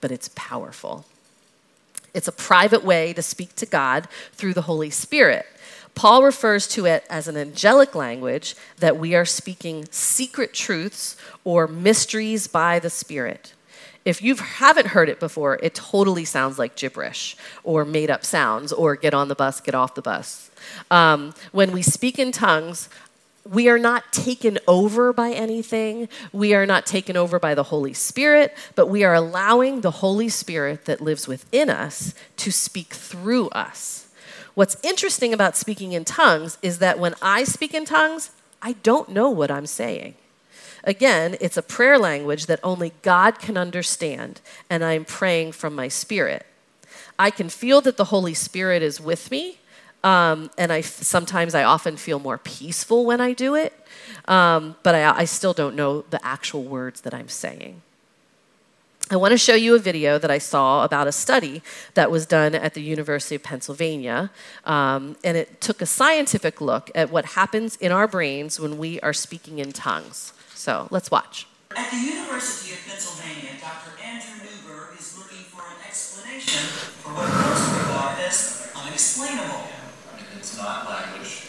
but 0.00 0.12
it's 0.12 0.30
powerful. 0.36 1.04
It's 2.14 2.28
a 2.28 2.32
private 2.32 2.84
way 2.84 3.12
to 3.12 3.22
speak 3.22 3.54
to 3.56 3.66
God 3.66 4.08
through 4.32 4.54
the 4.54 4.62
Holy 4.62 4.90
Spirit. 4.90 5.46
Paul 5.94 6.22
refers 6.22 6.66
to 6.68 6.86
it 6.86 7.04
as 7.10 7.28
an 7.28 7.36
angelic 7.36 7.94
language 7.94 8.54
that 8.78 8.98
we 8.98 9.14
are 9.14 9.24
speaking 9.24 9.86
secret 9.90 10.54
truths 10.54 11.16
or 11.44 11.66
mysteries 11.66 12.46
by 12.46 12.78
the 12.78 12.90
Spirit. 12.90 13.54
If 14.04 14.22
you 14.22 14.36
haven't 14.36 14.88
heard 14.88 15.10
it 15.10 15.20
before, 15.20 15.58
it 15.62 15.74
totally 15.74 16.24
sounds 16.24 16.58
like 16.58 16.74
gibberish 16.74 17.36
or 17.64 17.84
made 17.84 18.10
up 18.10 18.24
sounds 18.24 18.72
or 18.72 18.96
get 18.96 19.12
on 19.12 19.28
the 19.28 19.34
bus, 19.34 19.60
get 19.60 19.74
off 19.74 19.94
the 19.94 20.00
bus. 20.00 20.50
Um, 20.90 21.34
when 21.52 21.70
we 21.70 21.82
speak 21.82 22.18
in 22.18 22.32
tongues, 22.32 22.88
we 23.50 23.68
are 23.68 23.78
not 23.78 24.12
taken 24.12 24.58
over 24.68 25.12
by 25.12 25.32
anything. 25.32 26.08
We 26.32 26.54
are 26.54 26.66
not 26.66 26.86
taken 26.86 27.16
over 27.16 27.40
by 27.40 27.56
the 27.56 27.64
Holy 27.64 27.92
Spirit, 27.92 28.56
but 28.76 28.86
we 28.86 29.02
are 29.02 29.12
allowing 29.12 29.80
the 29.80 29.90
Holy 29.90 30.28
Spirit 30.28 30.84
that 30.84 31.00
lives 31.00 31.26
within 31.26 31.68
us 31.68 32.14
to 32.36 32.52
speak 32.52 32.94
through 32.94 33.48
us. 33.48 34.08
What's 34.54 34.76
interesting 34.84 35.34
about 35.34 35.56
speaking 35.56 35.92
in 35.92 36.04
tongues 36.04 36.58
is 36.62 36.78
that 36.78 37.00
when 37.00 37.14
I 37.20 37.42
speak 37.42 37.74
in 37.74 37.84
tongues, 37.84 38.30
I 38.62 38.74
don't 38.84 39.08
know 39.08 39.30
what 39.30 39.50
I'm 39.50 39.66
saying. 39.66 40.14
Again, 40.84 41.36
it's 41.40 41.56
a 41.56 41.62
prayer 41.62 41.98
language 41.98 42.46
that 42.46 42.60
only 42.62 42.92
God 43.02 43.40
can 43.40 43.56
understand, 43.56 44.40
and 44.70 44.84
I'm 44.84 45.04
praying 45.04 45.52
from 45.52 45.74
my 45.74 45.88
spirit. 45.88 46.46
I 47.18 47.30
can 47.30 47.48
feel 47.48 47.80
that 47.80 47.96
the 47.96 48.06
Holy 48.06 48.34
Spirit 48.34 48.82
is 48.82 49.00
with 49.00 49.30
me, 49.30 49.58
um, 50.02 50.50
and 50.56 50.72
I 50.72 50.80
sometimes 50.80 51.54
I 51.54 51.64
often 51.64 51.96
feel 51.96 52.18
more 52.18 52.38
peaceful 52.38 53.04
when 53.04 53.20
I 53.20 53.32
do 53.32 53.54
it, 53.54 53.72
um, 54.26 54.76
but 54.82 54.94
I, 54.94 55.18
I 55.18 55.24
still 55.24 55.52
don't 55.52 55.76
know 55.76 56.02
the 56.10 56.24
actual 56.24 56.64
words 56.64 57.02
that 57.02 57.14
I'm 57.14 57.28
saying. 57.28 57.82
I 59.12 59.16
want 59.16 59.32
to 59.32 59.38
show 59.38 59.56
you 59.56 59.74
a 59.74 59.78
video 59.80 60.18
that 60.18 60.30
I 60.30 60.38
saw 60.38 60.84
about 60.84 61.08
a 61.08 61.12
study 61.12 61.62
that 61.94 62.12
was 62.12 62.26
done 62.26 62.54
at 62.54 62.74
the 62.74 62.80
University 62.80 63.34
of 63.34 63.42
Pennsylvania. 63.42 64.30
Um, 64.64 65.16
and 65.24 65.36
it 65.36 65.60
took 65.60 65.82
a 65.82 65.86
scientific 65.86 66.60
look 66.60 66.92
at 66.94 67.10
what 67.10 67.24
happens 67.24 67.74
in 67.76 67.90
our 67.90 68.06
brains 68.06 68.60
when 68.60 68.78
we 68.78 69.00
are 69.00 69.12
speaking 69.12 69.58
in 69.58 69.72
tongues. 69.72 70.32
So 70.54 70.86
let's 70.92 71.10
watch. 71.10 71.48
At 71.76 71.90
the 71.90 71.96
University 71.96 72.74
of 72.74 72.86
Pennsylvania, 72.86 73.50
Dr. 73.60 74.00
Andrew 74.00 74.46
Newberg 74.46 74.96
is 74.96 75.18
looking 75.18 75.42
for 75.42 75.62
an 75.62 75.84
explanation 75.84 76.62
for 77.02 77.10
what 77.10 77.28
most 77.28 77.70
as 78.30 78.72
unexplainable. 78.76 79.79
I 80.60 81.16
mean, 81.16 81.24
it's 81.24 81.40
not 81.40 81.48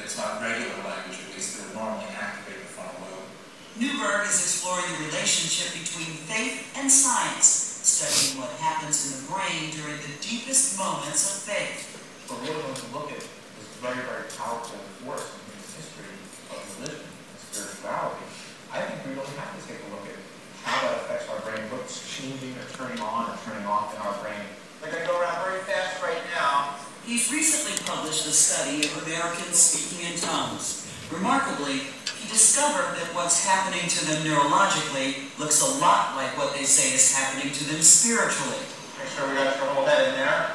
It's 0.00 0.16
not 0.16 0.40
regular 0.40 0.80
language, 0.80 1.20
at 1.20 1.30
least 1.36 1.60
they 1.60 1.68
normally 1.76 2.08
activate 2.16 2.64
the 2.64 2.70
frontal 2.72 3.04
lobe. 3.04 3.28
Newberg 3.76 4.24
is 4.24 4.40
exploring 4.40 4.88
the 4.96 5.12
relationship 5.12 5.76
between 5.76 6.16
faith 6.24 6.72
and 6.72 6.88
science, 6.88 7.44
studying 7.84 8.40
what 8.40 8.48
happens 8.56 8.96
in 9.04 9.10
the 9.20 9.22
brain 9.28 9.68
during 9.76 10.00
the 10.00 10.14
deepest 10.24 10.80
moments 10.80 11.28
of 11.28 11.52
faith. 11.52 12.00
We're 12.32 12.40
really 12.48 12.64
going 12.64 12.80
to 12.80 12.88
look 12.96 13.12
at 13.12 13.20
this 13.20 13.68
very, 13.84 14.00
very 14.08 14.24
powerful 14.40 14.80
force 15.04 15.36
in 15.36 15.60
the 15.60 15.68
history 15.76 16.16
of 16.48 16.58
religion 16.80 17.04
and 17.04 17.38
spirituality. 17.52 18.24
I 18.72 18.88
think 18.88 19.04
we 19.04 19.20
really 19.20 19.36
have 19.36 19.52
to 19.52 19.62
take 19.68 19.84
a 19.84 19.88
look 19.92 20.08
at 20.08 20.18
how 20.64 20.80
that 20.80 21.04
affects 21.04 21.28
our 21.28 21.44
brain, 21.44 21.60
what's 21.68 22.00
changing 22.08 22.56
or 22.56 22.66
turning 22.72 22.98
on 23.04 23.30
or 23.30 23.36
turning 23.44 23.68
off 23.68 23.92
in 23.92 24.00
our 24.00 24.16
brain. 24.24 24.40
They're 24.80 24.90
going 24.90 25.04
to 25.04 25.10
go 25.12 25.20
around 25.20 25.44
very 25.44 25.60
fast 25.68 26.00
right 26.00 26.24
now. 26.32 26.80
He's 27.06 27.30
recently 27.30 27.78
published 27.86 28.26
a 28.26 28.34
study 28.34 28.82
of 28.82 29.06
Americans 29.06 29.54
speaking 29.54 30.10
in 30.10 30.18
tongues. 30.18 30.90
Remarkably, 31.14 31.86
he 32.18 32.26
discovered 32.26 32.98
that 32.98 33.14
what's 33.14 33.46
happening 33.46 33.86
to 33.86 34.06
them 34.06 34.26
neurologically 34.26 35.30
looks 35.38 35.62
a 35.62 35.78
lot 35.78 36.16
like 36.16 36.36
what 36.36 36.52
they 36.58 36.64
say 36.64 36.90
is 36.90 37.14
happening 37.14 37.54
to 37.54 37.62
them 37.70 37.80
spiritually. 37.80 38.58
Make 38.98 39.06
sure 39.14 39.28
we 39.28 39.38
got 39.38 39.54
your 39.54 39.70
whole 39.70 39.86
head 39.86 40.08
in 40.08 40.14
there. 40.18 40.50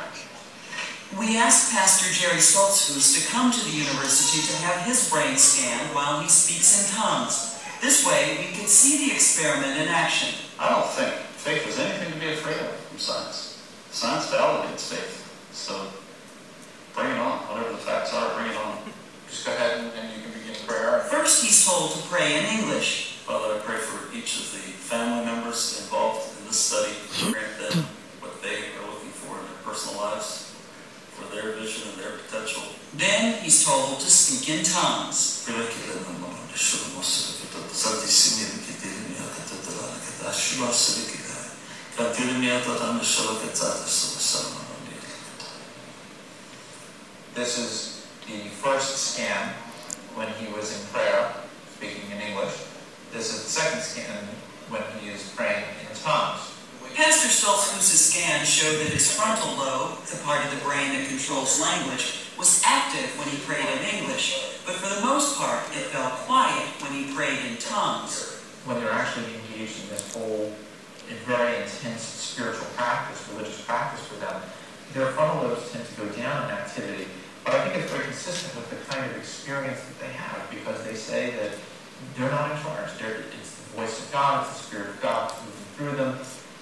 We 1.17 1.37
asked 1.39 1.71
Pastor 1.71 2.11
Jerry 2.11 2.43
Stoltzfus 2.43 3.15
to 3.15 3.31
come 3.31 3.53
to 3.53 3.63
the 3.63 3.71
university 3.71 4.43
to 4.43 4.55
have 4.67 4.83
his 4.83 5.09
brain 5.09 5.37
scanned 5.37 5.95
while 5.95 6.19
he 6.19 6.27
speaks 6.27 6.83
in 6.83 6.99
tongues. 6.99 7.63
This 7.79 8.05
way, 8.05 8.35
we 8.43 8.57
could 8.59 8.67
see 8.67 9.07
the 9.07 9.15
experiment 9.15 9.79
in 9.79 9.87
action. 9.87 10.35
I 10.59 10.67
don't 10.67 10.89
think 10.99 11.15
faith 11.39 11.65
is 11.65 11.79
anything 11.79 12.11
to 12.11 12.19
be 12.19 12.33
afraid 12.33 12.59
of 12.59 12.75
from 12.75 12.99
science. 12.99 13.63
Science 13.91 14.27
validates 14.27 14.91
faith. 14.91 15.17
So 15.53 15.87
bring 16.95 17.11
it 17.11 17.19
on. 17.19 17.39
Whatever 17.47 17.71
the 17.71 17.83
facts 17.83 18.13
are, 18.13 18.33
bring 18.35 18.51
it 18.51 18.57
on. 18.57 18.77
Just 19.27 19.45
go 19.45 19.53
ahead 19.53 19.79
and, 19.79 19.91
and 19.93 20.11
you 20.13 20.23
can 20.23 20.31
begin 20.31 20.55
prayer. 20.67 20.99
First, 21.09 21.43
he's 21.43 21.65
told 21.65 21.91
to 21.91 21.99
pray 22.09 22.37
in 22.37 22.45
English. 22.59 23.21
Father, 23.25 23.55
I 23.55 23.59
pray 23.59 23.77
for 23.77 24.13
each 24.15 24.39
of 24.39 24.51
the 24.51 24.63
family 24.75 25.25
members 25.25 25.81
involved 25.81 26.37
in 26.39 26.47
this 26.47 26.59
study. 26.59 26.93
Grant 27.31 27.57
them 27.59 27.85
what 28.19 28.41
they 28.41 28.75
are 28.75 28.85
looking 28.91 29.15
for 29.15 29.39
in 29.39 29.45
their 29.45 29.61
personal 29.63 30.01
lives, 30.01 30.55
for 31.15 31.25
their 31.33 31.53
vision 31.53 31.89
and 31.89 31.97
their 31.99 32.17
potential. 32.17 32.63
Then, 32.93 33.41
he's 33.41 33.63
told 33.63 33.99
to 33.99 34.09
speak 34.09 34.49
in 34.49 34.65
tongues. 34.65 35.41
This 47.33 47.57
is 47.57 48.05
the 48.27 48.49
first 48.61 49.15
scan 49.15 49.53
when 50.15 50.27
he 50.35 50.51
was 50.53 50.77
in 50.77 50.87
prayer, 50.93 51.33
speaking 51.73 52.11
in 52.11 52.21
English. 52.21 52.53
This 53.11 53.33
is 53.33 53.43
the 53.43 53.49
second 53.49 53.81
scan 53.81 54.23
when 54.69 54.83
he 54.99 55.09
is 55.09 55.33
praying 55.35 55.63
in 55.81 55.95
tongues. 55.95 56.51
Pastor 56.93 57.29
Stoltzfus' 57.31 58.13
scan 58.13 58.45
showed 58.45 58.77
that 58.79 58.93
his 58.93 59.15
frontal 59.15 59.57
lobe, 59.57 60.03
the 60.05 60.21
part 60.23 60.45
of 60.45 60.51
the 60.51 60.63
brain 60.63 60.91
that 60.93 61.07
controls 61.07 61.59
language, 61.59 62.29
was 62.37 62.61
active 62.65 63.09
when 63.17 63.27
he 63.29 63.37
prayed 63.47 63.65
in 63.65 63.99
English, 63.99 64.59
but 64.65 64.75
for 64.75 64.93
the 64.93 65.01
most 65.01 65.37
part, 65.37 65.63
it 65.71 65.87
fell 65.89 66.11
quiet 66.27 66.67
when 66.83 66.91
he 66.91 67.11
prayed 67.15 67.39
in 67.49 67.57
tongues. 67.57 68.37
When 68.65 68.79
they're 68.79 68.91
actually 68.91 69.33
engaged 69.33 69.83
in 69.83 69.89
this 69.89 70.13
whole 70.13 70.53
very 71.25 71.63
intense 71.63 72.01
spiritual 72.01 72.67
practice, 72.75 73.27
religious 73.33 73.61
practice 73.61 74.05
for 74.05 74.15
them, 74.15 74.41
their 74.93 75.07
frontal 75.13 75.49
lobes 75.49 75.71
tend 75.71 75.85
to 75.85 75.95
go 75.95 76.07
down 76.09 76.45
in 76.45 76.51
activity. 76.51 77.07
But 77.43 77.55
I 77.55 77.69
think 77.69 77.83
it's 77.83 77.91
very 77.91 78.05
consistent 78.05 78.55
with 78.55 78.69
the 78.69 78.93
kind 78.93 79.09
of 79.09 79.17
experience 79.41 79.81
that 79.81 79.97
they 79.97 80.13
have 80.13 80.37
because 80.53 80.85
they 80.85 80.93
say 80.93 81.33
that 81.33 81.57
they're 82.13 82.29
not 82.29 82.53
in 82.53 82.61
charge. 82.61 82.93
They're, 83.01 83.25
it's 83.33 83.57
the 83.57 83.73
voice 83.73 83.97
of 83.97 84.13
God, 84.13 84.45
it's 84.45 84.61
the 84.61 84.63
Spirit 84.69 84.89
of 84.93 85.01
God 85.01 85.33
moving 85.41 85.65
through 85.73 85.95
them. 85.97 86.13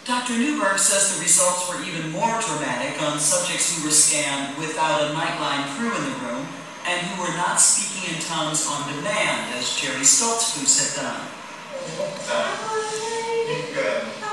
Dr. 0.07 0.39
Newberg 0.39 0.79
says 0.79 1.11
the 1.11 1.19
results 1.19 1.67
were 1.67 1.83
even 1.83 2.07
more 2.15 2.39
dramatic 2.39 2.95
on 3.03 3.19
subjects 3.19 3.75
who 3.75 3.83
were 3.83 3.91
scanned 3.91 4.55
without 4.55 5.03
a 5.03 5.11
Nightline 5.11 5.67
crew 5.75 5.91
in 5.91 6.03
the 6.07 6.15
room 6.23 6.47
and 6.87 7.03
who 7.03 7.19
were 7.19 7.35
not 7.35 7.59
speaking 7.59 8.15
in 8.15 8.21
tongues 8.23 8.63
on 8.63 8.87
demand, 8.95 9.53
as 9.59 9.75
Jerry 9.75 10.07
Stoltzfus 10.07 10.79
had 10.79 11.03
done. 11.03 11.19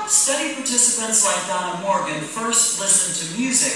Study 0.07 0.55
participants 0.55 1.27
like 1.27 1.47
Donna 1.51 1.83
Morgan 1.83 2.23
first 2.23 2.79
listened 2.79 3.27
to 3.27 3.37
music, 3.37 3.75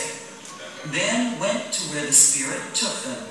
then 0.96 1.38
went 1.42 1.74
to 1.74 1.84
where 1.92 2.06
the 2.06 2.14
Spirit 2.16 2.74
took 2.74 2.96
them. 3.04 3.31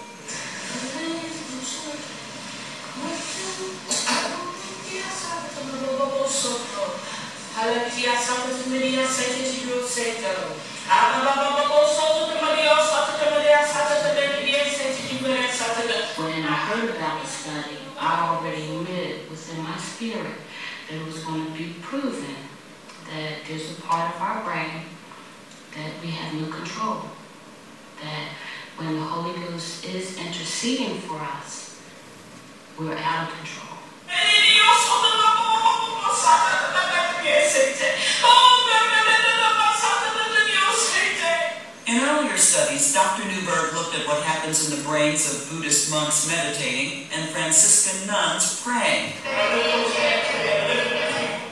When 16.20 16.44
I 16.44 16.54
heard 16.54 16.90
about 16.96 17.22
the 17.22 17.26
study, 17.26 17.76
I 17.98 18.28
already 18.28 18.66
knew 18.66 18.86
it 18.86 19.30
was 19.30 19.50
in 19.50 19.62
my 19.62 19.76
spirit 19.78 20.36
that 20.88 20.96
it 20.96 21.04
was 21.06 21.24
going 21.24 21.46
to 21.46 21.52
be 21.52 21.74
proven 21.80 22.34
that 23.06 23.38
there's 23.48 23.78
a 23.78 23.80
part 23.82 24.14
of 24.14 24.20
our 24.20 24.44
brain 24.44 24.84
that 25.76 25.92
we 26.02 26.10
have 26.10 26.34
no 26.34 26.54
control. 26.54 27.02
That 28.02 28.28
when 28.76 28.94
the 28.94 29.02
Holy 29.02 29.38
Ghost 29.40 29.84
is 29.84 30.18
interceding 30.18 30.98
for 31.00 31.18
us, 31.18 31.80
we're 32.78 32.96
out 32.96 33.30
of 33.30 33.36
control. 33.36 33.79
At 44.00 44.06
what 44.06 44.22
happens 44.22 44.70
in 44.70 44.78
the 44.78 44.82
brains 44.84 45.28
of 45.28 45.50
Buddhist 45.50 45.90
monks 45.90 46.26
meditating 46.28 47.06
and 47.12 47.28
Franciscan 47.30 48.06
nuns 48.06 48.62
praying. 48.62 49.12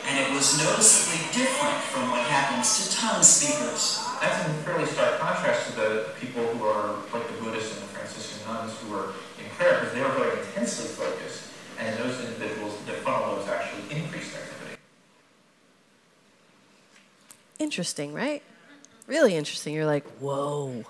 And 0.09 0.17
it 0.17 0.33
was 0.33 0.57
noticeably 0.57 1.21
different 1.37 1.76
from 1.93 2.11
what 2.11 2.23
happens 2.23 2.88
to 2.88 2.97
tongue 2.97 3.23
speakers. 3.23 4.00
That's 4.21 4.49
in 4.49 4.55
fairly 4.64 4.87
stark 4.87 5.19
contrast 5.21 5.71
to 5.71 5.76
the 5.76 6.09
people 6.21 6.43
who 6.43 6.64
are 6.64 6.97
like 7.12 7.26
the 7.28 7.45
Buddhists 7.45 7.75
and 7.75 7.83
the 7.83 7.88
Franciscan 7.93 8.40
nuns 8.49 8.73
who 8.81 8.97
are 8.97 9.12
in 9.38 9.45
prayer 9.57 9.81
because 9.81 9.95
they 9.95 10.00
were 10.00 10.09
very 10.09 10.38
intensely 10.40 10.87
focused. 10.87 11.45
And 11.78 11.97
those 11.99 12.19
individuals, 12.25 12.75
their 12.87 12.97
frontal 12.97 13.35
lobes 13.35 13.49
actually 13.49 13.83
increased 13.95 14.35
activity. 14.35 14.76
Interesting, 17.59 18.12
right? 18.14 18.43
Really 19.07 19.37
interesting. 19.37 19.75
You're 19.75 19.87
like, 19.87 20.07
whoa. 20.19 20.85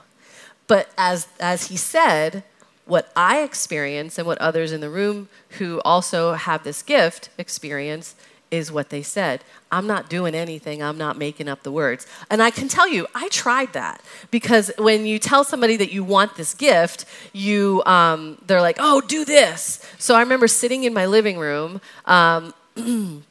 But 0.68 0.90
as 0.96 1.26
as 1.40 1.66
he 1.66 1.76
said, 1.76 2.44
what 2.86 3.10
I 3.16 3.42
experience 3.42 4.16
and 4.18 4.26
what 4.26 4.38
others 4.38 4.70
in 4.72 4.80
the 4.80 4.90
room 4.90 5.28
who 5.58 5.80
also 5.84 6.34
have 6.34 6.62
this 6.62 6.82
gift 6.82 7.30
experience 7.36 8.14
is 8.50 8.72
what 8.72 8.88
they 8.88 9.02
said. 9.02 9.44
I'm 9.70 9.86
not 9.86 10.08
doing 10.08 10.34
anything. 10.34 10.82
I'm 10.82 10.96
not 10.96 11.18
making 11.18 11.48
up 11.48 11.64
the 11.64 11.72
words. 11.72 12.06
And 12.30 12.42
I 12.42 12.50
can 12.50 12.68
tell 12.68 12.88
you, 12.88 13.06
I 13.14 13.28
tried 13.28 13.74
that 13.74 14.00
because 14.30 14.70
when 14.78 15.04
you 15.04 15.18
tell 15.18 15.44
somebody 15.44 15.76
that 15.76 15.92
you 15.92 16.02
want 16.02 16.36
this 16.36 16.54
gift, 16.54 17.04
you 17.34 17.82
um, 17.84 18.38
they're 18.46 18.62
like, 18.62 18.76
"Oh, 18.78 19.00
do 19.00 19.24
this." 19.24 19.84
So 19.98 20.14
I 20.14 20.20
remember 20.20 20.48
sitting 20.48 20.84
in 20.84 20.94
my 20.94 21.06
living 21.06 21.38
room. 21.38 21.80
Um, 22.06 22.54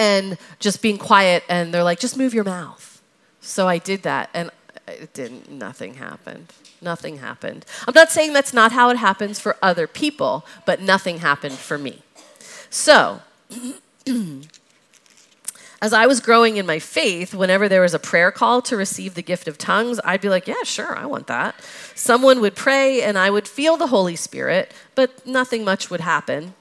and 0.00 0.38
just 0.58 0.80
being 0.80 0.96
quiet, 0.96 1.44
and 1.48 1.74
they're 1.74 1.84
like, 1.84 2.00
just 2.00 2.16
move 2.16 2.32
your 2.32 2.44
mouth. 2.44 3.02
So 3.42 3.68
I 3.68 3.76
did 3.78 4.02
that, 4.02 4.30
and 4.32 4.50
it 4.90 5.14
didn't, 5.14 5.50
nothing 5.50 5.94
happened. 5.94 6.52
Nothing 6.80 7.18
happened. 7.18 7.64
I'm 7.86 7.94
not 7.94 8.10
saying 8.10 8.32
that's 8.32 8.52
not 8.52 8.72
how 8.72 8.90
it 8.90 8.96
happens 8.96 9.38
for 9.38 9.56
other 9.62 9.86
people, 9.86 10.46
but 10.64 10.80
nothing 10.80 11.18
happened 11.18 11.54
for 11.54 11.78
me. 11.78 12.02
So, 12.70 13.20
as 15.82 15.92
I 15.92 16.06
was 16.06 16.20
growing 16.20 16.56
in 16.56 16.66
my 16.66 16.78
faith, 16.78 17.34
whenever 17.34 17.68
there 17.68 17.80
was 17.80 17.94
a 17.94 17.98
prayer 17.98 18.30
call 18.30 18.62
to 18.62 18.76
receive 18.76 19.14
the 19.14 19.22
gift 19.22 19.48
of 19.48 19.58
tongues, 19.58 19.98
I'd 20.04 20.20
be 20.20 20.28
like, 20.28 20.46
yeah, 20.46 20.62
sure, 20.64 20.96
I 20.96 21.06
want 21.06 21.26
that. 21.26 21.54
Someone 21.94 22.40
would 22.40 22.54
pray, 22.54 23.02
and 23.02 23.18
I 23.18 23.30
would 23.30 23.48
feel 23.48 23.76
the 23.76 23.88
Holy 23.88 24.16
Spirit, 24.16 24.72
but 24.94 25.26
nothing 25.26 25.64
much 25.64 25.90
would 25.90 26.00
happen. 26.00 26.54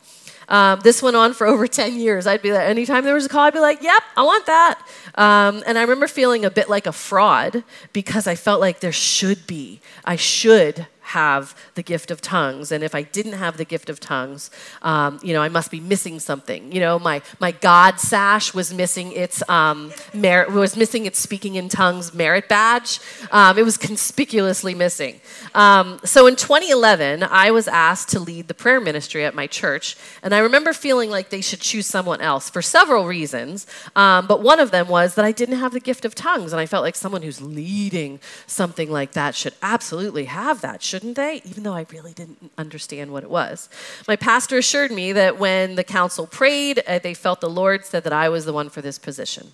Um, 0.50 0.80
this 0.82 1.02
went 1.02 1.16
on 1.16 1.34
for 1.34 1.48
over 1.54 1.68
10 1.68 1.98
years. 1.98 2.28
I'd 2.28 2.42
be 2.42 2.52
like, 2.52 2.68
anytime 2.68 3.04
there 3.06 3.14
was 3.14 3.26
a 3.26 3.30
call, 3.30 3.44
I'd 3.44 3.54
be 3.54 3.60
like, 3.60 3.82
yep, 3.82 4.04
I 4.18 4.24
want 4.24 4.46
that. 4.48 4.80
Um, 5.16 5.64
and 5.66 5.78
I 5.78 5.82
remember 5.82 6.08
feeling 6.08 6.44
a 6.44 6.52
bit 6.52 6.70
like 6.70 6.88
a 6.88 6.92
fraud 6.92 7.64
because 7.94 8.28
I 8.28 8.36
felt 8.36 8.60
like 8.60 8.82
there 8.82 8.92
should 8.92 9.48
be, 9.48 9.80
I 10.04 10.16
should 10.18 10.88
have 11.10 11.56
the 11.74 11.82
gift 11.82 12.12
of 12.12 12.22
tongues. 12.22 12.72
And 12.72 12.84
if 12.84 12.94
I 12.94 13.02
didn't 13.02 13.34
have 13.34 13.58
the 13.58 13.66
gift 13.66 13.90
of 13.90 14.00
tongues, 14.00 14.52
um, 14.84 15.20
you 15.24 15.34
know, 15.34 15.42
I 15.42 15.50
must 15.50 15.72
be 15.72 15.80
missing 15.80 16.20
something. 16.20 16.72
You 16.72 16.80
know, 16.80 17.00
my, 17.00 17.24
my 17.40 17.52
God 17.52 18.00
sash 18.00 18.54
was 18.54 18.72
missing 18.72 19.12
its 19.14 19.42
um, 19.50 19.92
merit, 20.14 20.52
was 20.52 20.78
missing 20.78 21.08
its 21.08 21.20
speaking 21.20 21.56
in 21.56 21.68
tongues 21.68 22.14
merit 22.14 22.48
badge. 22.48 23.00
Um, 23.32 23.58
it 23.58 23.64
was 23.64 23.76
conspicuously 23.76 24.76
missing. 24.76 25.20
Um, 25.56 26.00
so 26.04 26.28
in 26.28 26.36
2011, 26.36 27.24
I 27.24 27.50
was 27.50 27.68
asked 27.68 28.10
to 28.10 28.20
lead 28.20 28.48
the 28.48 28.54
prayer 28.54 28.80
ministry 28.80 29.26
at 29.26 29.34
my 29.34 29.48
church. 29.48 29.98
And 30.22 30.34
I 30.34 30.40
remember 30.40 30.74
feeling 30.74 31.10
like 31.10 31.32
they 31.32 31.42
should 31.42 31.60
choose 31.60 31.88
someone 31.88 32.22
else 32.22 32.52
for 32.52 32.62
several 32.62 33.08
reasons. 33.08 33.66
Um, 33.96 34.28
but 34.28 34.44
one 34.44 34.60
of 34.60 34.70
them 34.70 34.88
was 34.88 35.16
that 35.16 35.26
I 35.26 35.32
didn't 35.32 35.58
have 35.58 35.74
the 35.74 35.80
gift 35.80 36.06
of 36.06 36.14
tongues. 36.14 36.54
And 36.54 36.60
I 36.60 36.68
felt 36.68 36.84
like 36.84 36.96
someone 36.96 37.24
who's 37.24 37.42
leading 37.42 38.20
something 38.46 38.92
like 38.92 39.14
that 39.14 39.34
should 39.34 39.56
absolutely 39.64 40.26
have 40.26 40.62
that, 40.62 40.84
should 40.84 40.99
shouldn't 41.00 41.16
they? 41.16 41.42
Even 41.46 41.64
though 41.64 41.74
I 41.74 41.86
really 41.94 42.12
didn't 42.12 42.52
understand 42.58 43.14
what 43.14 43.24
it 43.24 43.30
was. 43.30 43.70
My 44.06 44.18
pastor 44.18 44.58
assured 44.58 44.92
me 44.92 45.14
that 45.14 45.40
when 45.40 45.76
the 45.76 45.84
council 45.84 46.28
prayed, 46.28 46.84
uh, 46.86 47.00
they 47.00 47.14
felt 47.14 47.40
the 47.40 47.50
Lord 47.50 47.86
said 47.86 48.04
that 48.04 48.12
I 48.12 48.28
was 48.28 48.44
the 48.44 48.52
one 48.52 48.70
for 48.70 48.82
this 48.82 49.00
position. 49.00 49.54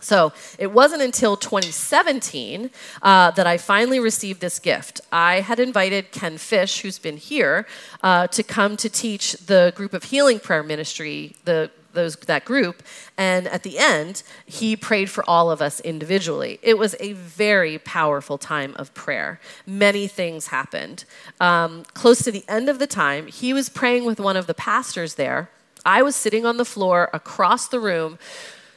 So 0.00 0.32
it 0.58 0.72
wasn't 0.72 1.00
until 1.00 1.36
2017 1.36 2.70
uh, 3.02 3.30
that 3.30 3.46
I 3.46 3.56
finally 3.56 4.00
received 4.00 4.40
this 4.40 4.58
gift. 4.58 5.00
I 5.12 5.42
had 5.42 5.60
invited 5.60 6.10
Ken 6.10 6.38
Fish, 6.38 6.80
who's 6.80 6.98
been 6.98 7.18
here, 7.18 7.64
uh, 8.02 8.26
to 8.26 8.42
come 8.42 8.76
to 8.78 8.88
teach 8.88 9.34
the 9.34 9.72
group 9.76 9.94
of 9.94 10.02
healing 10.04 10.40
prayer 10.40 10.64
ministry, 10.64 11.36
the 11.44 11.70
those, 11.92 12.16
that 12.16 12.44
group. 12.44 12.82
And 13.16 13.46
at 13.48 13.62
the 13.62 13.78
end, 13.78 14.22
he 14.46 14.76
prayed 14.76 15.10
for 15.10 15.28
all 15.28 15.50
of 15.50 15.62
us 15.62 15.80
individually. 15.80 16.58
It 16.62 16.78
was 16.78 16.94
a 17.00 17.12
very 17.12 17.78
powerful 17.78 18.38
time 18.38 18.74
of 18.76 18.92
prayer. 18.94 19.40
Many 19.66 20.06
things 20.06 20.48
happened. 20.48 21.04
Um, 21.40 21.84
close 21.94 22.22
to 22.24 22.32
the 22.32 22.44
end 22.48 22.68
of 22.68 22.78
the 22.78 22.86
time, 22.86 23.26
he 23.26 23.52
was 23.52 23.68
praying 23.68 24.04
with 24.04 24.20
one 24.20 24.36
of 24.36 24.46
the 24.46 24.54
pastors 24.54 25.14
there. 25.14 25.50
I 25.84 26.02
was 26.02 26.14
sitting 26.14 26.46
on 26.46 26.56
the 26.56 26.64
floor 26.64 27.10
across 27.12 27.68
the 27.68 27.80
room 27.80 28.18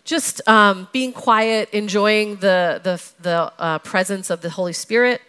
just 0.03 0.47
um, 0.47 0.87
being 0.91 1.11
quiet, 1.11 1.69
enjoying 1.71 2.37
the, 2.37 2.79
the, 2.83 3.03
the 3.21 3.51
uh, 3.57 3.79
presence 3.79 4.29
of 4.29 4.41
the 4.41 4.51
Holy 4.51 4.73
Spirit 4.73 5.21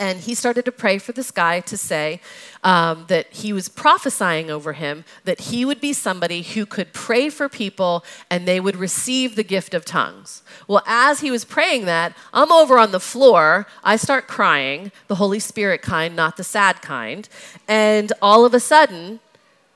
and 0.00 0.20
he 0.20 0.34
started 0.34 0.64
to 0.64 0.72
pray 0.72 0.96
for 0.96 1.12
this 1.12 1.30
guy 1.30 1.60
to 1.60 1.76
say 1.76 2.22
um, 2.64 3.04
that 3.08 3.30
he 3.30 3.52
was 3.52 3.68
prophesying 3.68 4.50
over 4.50 4.72
him 4.72 5.04
that 5.24 5.40
he 5.40 5.64
would 5.66 5.80
be 5.80 5.92
somebody 5.92 6.40
who 6.40 6.64
could 6.64 6.94
pray 6.94 7.28
for 7.28 7.50
people 7.50 8.02
and 8.30 8.48
they 8.48 8.60
would 8.60 8.76
receive 8.76 9.36
the 9.36 9.44
gift 9.44 9.74
of 9.74 9.84
tongues. 9.84 10.42
Well, 10.66 10.82
as 10.86 11.20
he 11.20 11.30
was 11.30 11.44
praying 11.44 11.84
that, 11.84 12.16
I'm 12.32 12.50
over 12.50 12.78
on 12.78 12.92
the 12.92 12.98
floor. 12.98 13.66
I 13.84 13.96
start 13.96 14.26
crying, 14.26 14.90
the 15.06 15.16
Holy 15.16 15.38
Spirit 15.38 15.82
kind, 15.82 16.16
not 16.16 16.38
the 16.38 16.44
sad 16.44 16.80
kind. 16.80 17.28
And 17.68 18.10
all 18.22 18.46
of 18.46 18.54
a 18.54 18.60
sudden, 18.60 19.20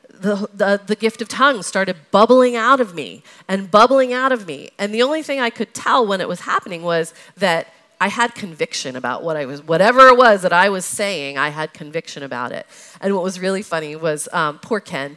the, 0.08 0.48
the, 0.54 0.80
the, 0.86 0.96
gift 0.96 1.20
of 1.20 1.28
tongues 1.28 1.66
started 1.66 1.96
bubbling 2.10 2.56
out 2.56 2.80
of 2.80 2.94
me 2.94 3.22
and 3.46 3.70
bubbling 3.70 4.12
out 4.12 4.32
of 4.32 4.46
me. 4.46 4.70
And 4.78 4.94
the 4.94 5.02
only 5.02 5.22
thing 5.22 5.40
I 5.40 5.50
could 5.50 5.74
tell 5.74 6.06
when 6.06 6.20
it 6.20 6.28
was 6.28 6.40
happening 6.40 6.82
was 6.82 7.12
that 7.36 7.68
I 8.04 8.08
had 8.08 8.34
conviction 8.34 8.96
about 8.96 9.22
what 9.22 9.34
I 9.34 9.46
was, 9.46 9.62
whatever 9.62 10.08
it 10.08 10.18
was 10.18 10.42
that 10.42 10.52
I 10.52 10.68
was 10.68 10.84
saying, 10.84 11.38
I 11.38 11.48
had 11.48 11.72
conviction 11.72 12.22
about 12.22 12.52
it. 12.52 12.66
And 13.00 13.14
what 13.14 13.24
was 13.24 13.40
really 13.40 13.62
funny 13.62 13.96
was 13.96 14.28
um, 14.30 14.58
poor 14.58 14.78
Ken. 14.78 15.16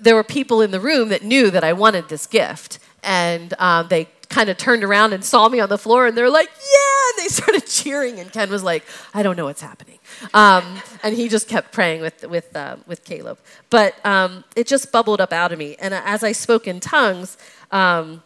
There 0.00 0.16
were 0.16 0.24
people 0.24 0.62
in 0.62 0.72
the 0.72 0.80
room 0.80 1.10
that 1.10 1.22
knew 1.22 1.48
that 1.52 1.62
I 1.62 1.72
wanted 1.74 2.08
this 2.08 2.26
gift, 2.26 2.80
and 3.04 3.54
um, 3.60 3.86
they 3.86 4.08
kind 4.28 4.48
of 4.50 4.56
turned 4.56 4.82
around 4.82 5.12
and 5.12 5.24
saw 5.24 5.48
me 5.48 5.60
on 5.60 5.68
the 5.68 5.78
floor, 5.78 6.08
and 6.08 6.18
they're 6.18 6.28
like, 6.28 6.48
"Yeah!" 6.48 7.08
And 7.08 7.24
they 7.24 7.28
started 7.40 7.66
cheering, 7.68 8.18
and 8.18 8.32
Ken 8.32 8.50
was 8.50 8.64
like, 8.64 8.84
"I 9.14 9.22
don't 9.22 9.36
know 9.36 9.44
what's 9.44 9.62
happening," 9.62 10.00
um, 10.34 10.64
and 11.04 11.14
he 11.14 11.28
just 11.28 11.46
kept 11.46 11.70
praying 11.70 12.00
with 12.00 12.26
with 12.26 12.56
uh, 12.56 12.78
with 12.88 13.04
Caleb. 13.04 13.38
But 13.70 14.04
um, 14.04 14.42
it 14.56 14.66
just 14.66 14.90
bubbled 14.90 15.20
up 15.20 15.32
out 15.32 15.52
of 15.52 15.58
me, 15.60 15.76
and 15.78 15.94
as 15.94 16.24
I 16.24 16.32
spoke 16.32 16.66
in 16.66 16.80
tongues. 16.80 17.38
Um, 17.70 18.24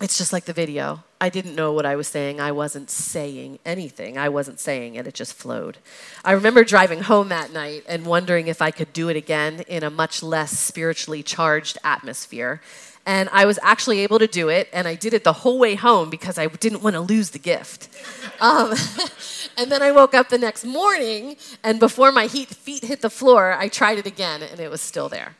it's 0.00 0.18
just 0.18 0.32
like 0.32 0.46
the 0.46 0.52
video. 0.52 1.04
I 1.22 1.28
didn't 1.28 1.54
know 1.54 1.72
what 1.72 1.86
I 1.86 1.94
was 1.94 2.08
saying. 2.08 2.40
I 2.40 2.50
wasn't 2.50 2.90
saying 2.90 3.60
anything. 3.64 4.18
I 4.18 4.28
wasn't 4.28 4.58
saying 4.58 4.96
it. 4.96 5.06
It 5.06 5.14
just 5.14 5.34
flowed. 5.34 5.78
I 6.24 6.32
remember 6.32 6.64
driving 6.64 7.02
home 7.02 7.28
that 7.28 7.52
night 7.52 7.84
and 7.86 8.04
wondering 8.04 8.48
if 8.48 8.60
I 8.60 8.72
could 8.72 8.92
do 8.92 9.08
it 9.08 9.14
again 9.14 9.60
in 9.68 9.84
a 9.84 9.88
much 9.88 10.24
less 10.24 10.50
spiritually 10.58 11.22
charged 11.22 11.78
atmosphere. 11.84 12.60
And 13.06 13.28
I 13.32 13.44
was 13.44 13.60
actually 13.62 14.00
able 14.00 14.18
to 14.18 14.26
do 14.26 14.48
it, 14.48 14.68
and 14.72 14.88
I 14.88 14.96
did 14.96 15.14
it 15.14 15.22
the 15.22 15.32
whole 15.32 15.60
way 15.60 15.76
home 15.76 16.10
because 16.10 16.38
I 16.38 16.48
didn't 16.48 16.82
want 16.82 16.94
to 16.94 17.00
lose 17.00 17.30
the 17.30 17.38
gift. 17.38 17.88
Um, 18.40 18.74
and 19.56 19.70
then 19.70 19.82
I 19.82 19.92
woke 19.92 20.14
up 20.14 20.28
the 20.28 20.38
next 20.38 20.64
morning, 20.64 21.36
and 21.62 21.78
before 21.78 22.10
my 22.10 22.26
feet 22.26 22.82
hit 22.82 23.00
the 23.00 23.10
floor, 23.10 23.52
I 23.52 23.68
tried 23.68 23.98
it 23.98 24.06
again, 24.06 24.42
and 24.42 24.58
it 24.58 24.68
was 24.68 24.80
still 24.80 25.08
there. 25.08 25.36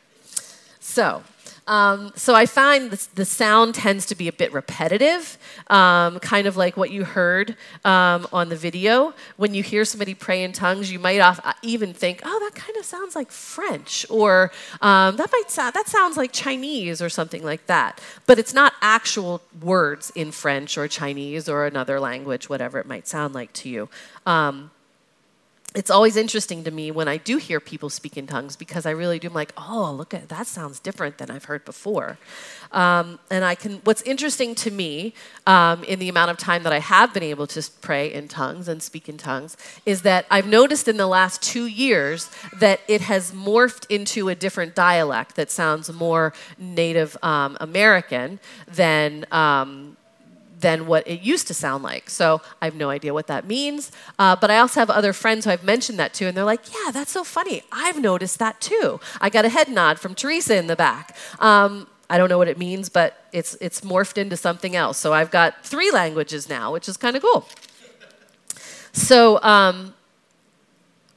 So, 0.79 1.23
um, 1.65 2.11
so 2.15 2.35
I 2.35 2.45
find 2.45 2.91
the, 2.91 3.07
the, 3.15 3.25
sound 3.25 3.75
tends 3.75 4.05
to 4.07 4.15
be 4.15 4.27
a 4.27 4.33
bit 4.33 4.51
repetitive, 4.51 5.37
um, 5.69 6.19
kind 6.19 6.45
of 6.45 6.57
like 6.57 6.75
what 6.75 6.91
you 6.91 7.05
heard 7.05 7.55
um, 7.85 8.27
on 8.33 8.49
the 8.49 8.57
video. 8.57 9.13
When 9.37 9.53
you 9.53 9.63
hear 9.63 9.85
somebody 9.85 10.13
pray 10.13 10.43
in 10.43 10.51
tongues, 10.51 10.91
you 10.91 10.99
might 10.99 11.19
off, 11.19 11.39
uh, 11.43 11.53
even 11.61 11.93
think, 11.93 12.21
"Oh, 12.25 12.39
that 12.39 12.59
kind 12.59 12.75
of 12.77 12.83
sounds 12.83 13.15
like 13.15 13.31
French," 13.31 14.05
or 14.09 14.51
um, 14.81 15.15
"That 15.15 15.29
might 15.31 15.49
sound 15.49 15.73
that 15.73 15.87
sounds 15.87 16.17
like 16.17 16.33
Chinese," 16.33 17.01
or 17.01 17.07
something 17.07 17.43
like 17.43 17.65
that. 17.67 18.01
But 18.25 18.39
it's 18.39 18.53
not 18.53 18.73
actual 18.81 19.41
words 19.61 20.11
in 20.15 20.31
French 20.31 20.77
or 20.77 20.89
Chinese 20.89 21.47
or 21.47 21.65
another 21.65 21.97
language, 21.97 22.49
whatever 22.49 22.77
it 22.77 22.85
might 22.85 23.07
sound 23.07 23.33
like 23.33 23.53
to 23.53 23.69
you. 23.69 23.89
Um, 24.25 24.71
it's 25.75 25.89
always 25.89 26.15
interesting 26.17 26.63
to 26.63 26.71
me 26.71 26.91
when 26.91 27.07
I 27.07 27.17
do 27.17 27.37
hear 27.37 27.59
people 27.59 27.89
speak 27.89 28.15
in 28.15 28.27
tongues 28.27 28.55
because 28.55 28.85
I 28.85 28.91
really 28.91 29.17
do. 29.17 29.27
I'm 29.27 29.33
like, 29.33 29.53
oh, 29.57 29.91
look 29.91 30.13
at 30.13 30.29
that 30.29 30.45
sounds 30.45 30.79
different 30.79 31.17
than 31.17 31.31
I've 31.31 31.45
heard 31.45 31.65
before. 31.65 32.19
Um, 32.71 33.19
and 33.31 33.43
I 33.43 33.55
can. 33.55 33.81
What's 33.83 34.01
interesting 34.03 34.53
to 34.55 34.71
me 34.71 35.13
um, 35.47 35.83
in 35.83 35.99
the 35.99 36.09
amount 36.09 36.31
of 36.31 36.37
time 36.37 36.63
that 36.63 36.73
I 36.73 36.79
have 36.79 37.13
been 37.13 37.23
able 37.23 37.47
to 37.47 37.69
pray 37.81 38.11
in 38.11 38.27
tongues 38.27 38.67
and 38.67 38.83
speak 38.83 39.09
in 39.09 39.17
tongues 39.17 39.57
is 39.85 40.03
that 40.03 40.25
I've 40.29 40.47
noticed 40.47 40.87
in 40.87 40.97
the 40.97 41.07
last 41.07 41.41
two 41.41 41.65
years 41.65 42.29
that 42.59 42.81
it 42.87 43.01
has 43.01 43.31
morphed 43.31 43.85
into 43.89 44.29
a 44.29 44.35
different 44.35 44.75
dialect 44.75 45.35
that 45.35 45.49
sounds 45.49 45.91
more 45.91 46.33
Native 46.57 47.17
um, 47.23 47.57
American 47.59 48.39
than 48.67 49.25
um, 49.31 49.97
than 50.63 50.87
what 50.87 51.07
it 51.07 51.21
used 51.21 51.47
to 51.49 51.53
sound 51.53 51.83
like. 51.83 52.09
So 52.09 52.41
I 52.61 52.65
have 52.65 52.73
no 52.73 52.89
idea 52.89 53.13
what 53.13 53.27
that 53.27 53.45
means. 53.45 53.91
Uh, 54.17 54.35
but 54.35 54.49
I 54.49 54.57
also 54.57 54.79
have 54.79 54.89
other 54.89 55.13
friends 55.13 55.45
who 55.45 55.51
I've 55.51 55.63
mentioned 55.63 55.99
that 55.99 56.13
to, 56.15 56.25
and 56.25 56.35
they're 56.35 56.43
like, 56.43 56.73
yeah, 56.73 56.89
that's 56.91 57.11
so 57.11 57.23
funny. 57.23 57.61
I've 57.71 58.01
noticed 58.01 58.39
that 58.39 58.59
too. 58.59 58.99
I 59.21 59.29
got 59.29 59.45
a 59.45 59.49
head 59.49 59.69
nod 59.69 59.99
from 59.99 60.15
Teresa 60.15 60.55
in 60.57 60.65
the 60.65 60.75
back. 60.75 61.15
Um, 61.39 61.87
I 62.09 62.17
don't 62.17 62.29
know 62.29 62.37
what 62.37 62.47
it 62.47 62.57
means, 62.57 62.89
but 62.89 63.25
it's, 63.31 63.55
it's 63.61 63.81
morphed 63.81 64.17
into 64.17 64.37
something 64.37 64.75
else. 64.75 64.97
So 64.97 65.13
I've 65.13 65.31
got 65.31 65.63
three 65.63 65.91
languages 65.91 66.49
now, 66.49 66.71
which 66.71 66.89
is 66.89 66.97
kind 66.97 67.15
of 67.15 67.21
cool. 67.21 67.47
So, 68.93 69.41
um, 69.43 69.93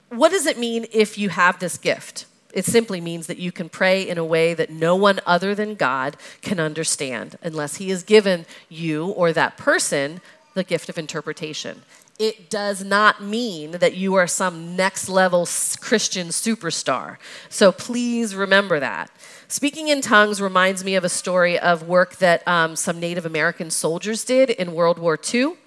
what 0.08 0.30
does 0.30 0.46
it 0.46 0.58
mean 0.58 0.86
if 0.92 1.18
you 1.18 1.28
have 1.28 1.58
this 1.58 1.78
gift? 1.78 2.26
It 2.56 2.64
simply 2.64 3.02
means 3.02 3.26
that 3.26 3.36
you 3.36 3.52
can 3.52 3.68
pray 3.68 4.08
in 4.08 4.16
a 4.16 4.24
way 4.24 4.54
that 4.54 4.70
no 4.70 4.96
one 4.96 5.20
other 5.26 5.54
than 5.54 5.74
God 5.74 6.16
can 6.40 6.58
understand 6.58 7.36
unless 7.42 7.76
He 7.76 7.90
has 7.90 8.02
given 8.02 8.46
you 8.70 9.08
or 9.08 9.30
that 9.34 9.58
person 9.58 10.22
the 10.54 10.64
gift 10.64 10.88
of 10.88 10.96
interpretation. 10.96 11.82
It 12.18 12.48
does 12.48 12.82
not 12.82 13.22
mean 13.22 13.72
that 13.72 13.94
you 13.94 14.14
are 14.14 14.26
some 14.26 14.74
next 14.74 15.06
level 15.06 15.46
Christian 15.80 16.28
superstar. 16.28 17.18
So 17.50 17.72
please 17.72 18.34
remember 18.34 18.80
that. 18.80 19.10
Speaking 19.48 19.88
in 19.88 20.00
tongues 20.00 20.40
reminds 20.40 20.82
me 20.82 20.94
of 20.94 21.04
a 21.04 21.10
story 21.10 21.58
of 21.58 21.86
work 21.86 22.16
that 22.16 22.48
um, 22.48 22.74
some 22.74 22.98
Native 22.98 23.26
American 23.26 23.70
soldiers 23.70 24.24
did 24.24 24.48
in 24.48 24.72
World 24.72 24.98
War 24.98 25.18
II. 25.22 25.58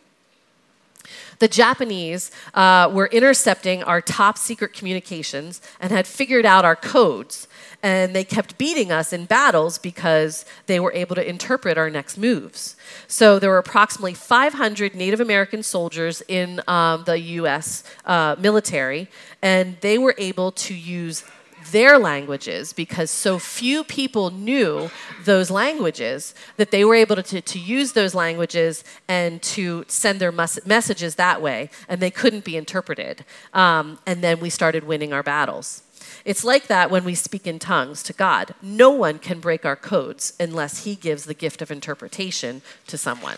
The 1.39 1.47
Japanese 1.47 2.31
uh, 2.53 2.89
were 2.93 3.07
intercepting 3.07 3.81
our 3.83 4.01
top 4.01 4.37
secret 4.37 4.73
communications 4.73 5.61
and 5.79 5.91
had 5.91 6.05
figured 6.05 6.45
out 6.45 6.65
our 6.65 6.75
codes. 6.75 7.47
And 7.81 8.13
they 8.13 8.25
kept 8.25 8.57
beating 8.57 8.91
us 8.91 9.13
in 9.13 9.23
battles 9.23 9.77
because 9.77 10.43
they 10.65 10.81
were 10.81 10.91
able 10.91 11.15
to 11.15 11.27
interpret 11.27 11.77
our 11.77 11.89
next 11.89 12.17
moves. 12.17 12.75
So 13.07 13.39
there 13.39 13.49
were 13.49 13.57
approximately 13.57 14.13
500 14.13 14.95
Native 14.95 15.21
American 15.21 15.63
soldiers 15.63 16.21
in 16.27 16.61
um, 16.67 17.05
the 17.05 17.17
US 17.19 17.85
uh, 18.05 18.35
military, 18.37 19.07
and 19.41 19.77
they 19.79 19.97
were 19.97 20.15
able 20.17 20.51
to 20.51 20.73
use 20.75 21.23
their 21.71 21.97
languages 21.97 22.73
because 22.73 23.11
so 23.11 23.39
few 23.39 23.83
people 23.83 24.31
knew 24.31 24.89
those 25.23 25.51
languages 25.51 26.33
that 26.57 26.71
they 26.71 26.83
were 26.83 26.95
able 26.95 27.15
to, 27.21 27.41
to 27.41 27.59
use 27.59 27.93
those 27.93 28.15
languages 28.15 28.83
and 29.07 29.41
to 29.41 29.85
send 29.87 30.19
their 30.19 30.31
mes- 30.31 30.65
messages 30.65 31.15
that 31.15 31.41
way, 31.41 31.69
and 31.87 32.01
they 32.01 32.11
couldn't 32.11 32.43
be 32.43 32.57
interpreted. 32.57 33.25
Um, 33.53 33.99
and 34.05 34.23
then 34.23 34.39
we 34.39 34.49
started 34.49 34.83
winning 34.83 35.13
our 35.13 35.23
battles. 35.23 35.83
It's 36.25 36.43
like 36.43 36.67
that 36.67 36.91
when 36.91 37.03
we 37.03 37.15
speak 37.15 37.47
in 37.47 37.59
tongues 37.59 38.03
to 38.03 38.13
God. 38.13 38.53
No 38.61 38.89
one 38.89 39.19
can 39.19 39.39
break 39.39 39.65
our 39.65 39.75
codes 39.75 40.33
unless 40.39 40.83
He 40.83 40.95
gives 40.95 41.25
the 41.25 41.33
gift 41.33 41.61
of 41.61 41.71
interpretation 41.71 42.61
to 42.87 42.97
someone. 42.97 43.37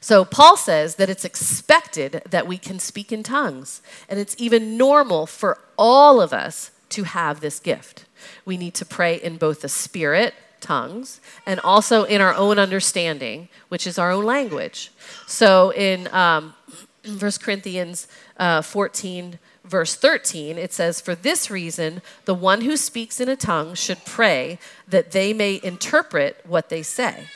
So, 0.00 0.24
Paul 0.24 0.56
says 0.56 0.94
that 0.96 1.10
it's 1.10 1.24
expected 1.24 2.22
that 2.28 2.46
we 2.46 2.56
can 2.58 2.78
speak 2.78 3.12
in 3.12 3.22
tongues, 3.22 3.82
and 4.08 4.20
it's 4.20 4.36
even 4.38 4.76
normal 4.76 5.26
for 5.26 5.58
all 5.76 6.20
of 6.20 6.32
us 6.32 6.70
to 6.90 7.04
have 7.04 7.40
this 7.40 7.58
gift. 7.58 8.04
We 8.44 8.56
need 8.56 8.74
to 8.74 8.84
pray 8.84 9.16
in 9.16 9.36
both 9.36 9.62
the 9.62 9.68
spirit, 9.68 10.34
tongues, 10.60 11.20
and 11.46 11.60
also 11.60 12.04
in 12.04 12.20
our 12.20 12.34
own 12.34 12.58
understanding, 12.58 13.48
which 13.68 13.86
is 13.86 13.98
our 13.98 14.10
own 14.10 14.24
language. 14.24 14.92
So, 15.26 15.72
in 15.72 16.08
um, 16.14 16.54
1 17.04 17.32
Corinthians 17.40 18.06
uh, 18.38 18.62
14, 18.62 19.38
verse 19.64 19.94
13, 19.94 20.58
it 20.58 20.72
says, 20.72 21.00
For 21.00 21.14
this 21.14 21.50
reason, 21.50 22.02
the 22.24 22.34
one 22.34 22.62
who 22.62 22.76
speaks 22.76 23.20
in 23.20 23.28
a 23.28 23.36
tongue 23.36 23.74
should 23.74 24.04
pray 24.04 24.58
that 24.86 25.12
they 25.12 25.32
may 25.32 25.60
interpret 25.62 26.40
what 26.46 26.68
they 26.68 26.82
say. 26.82 27.28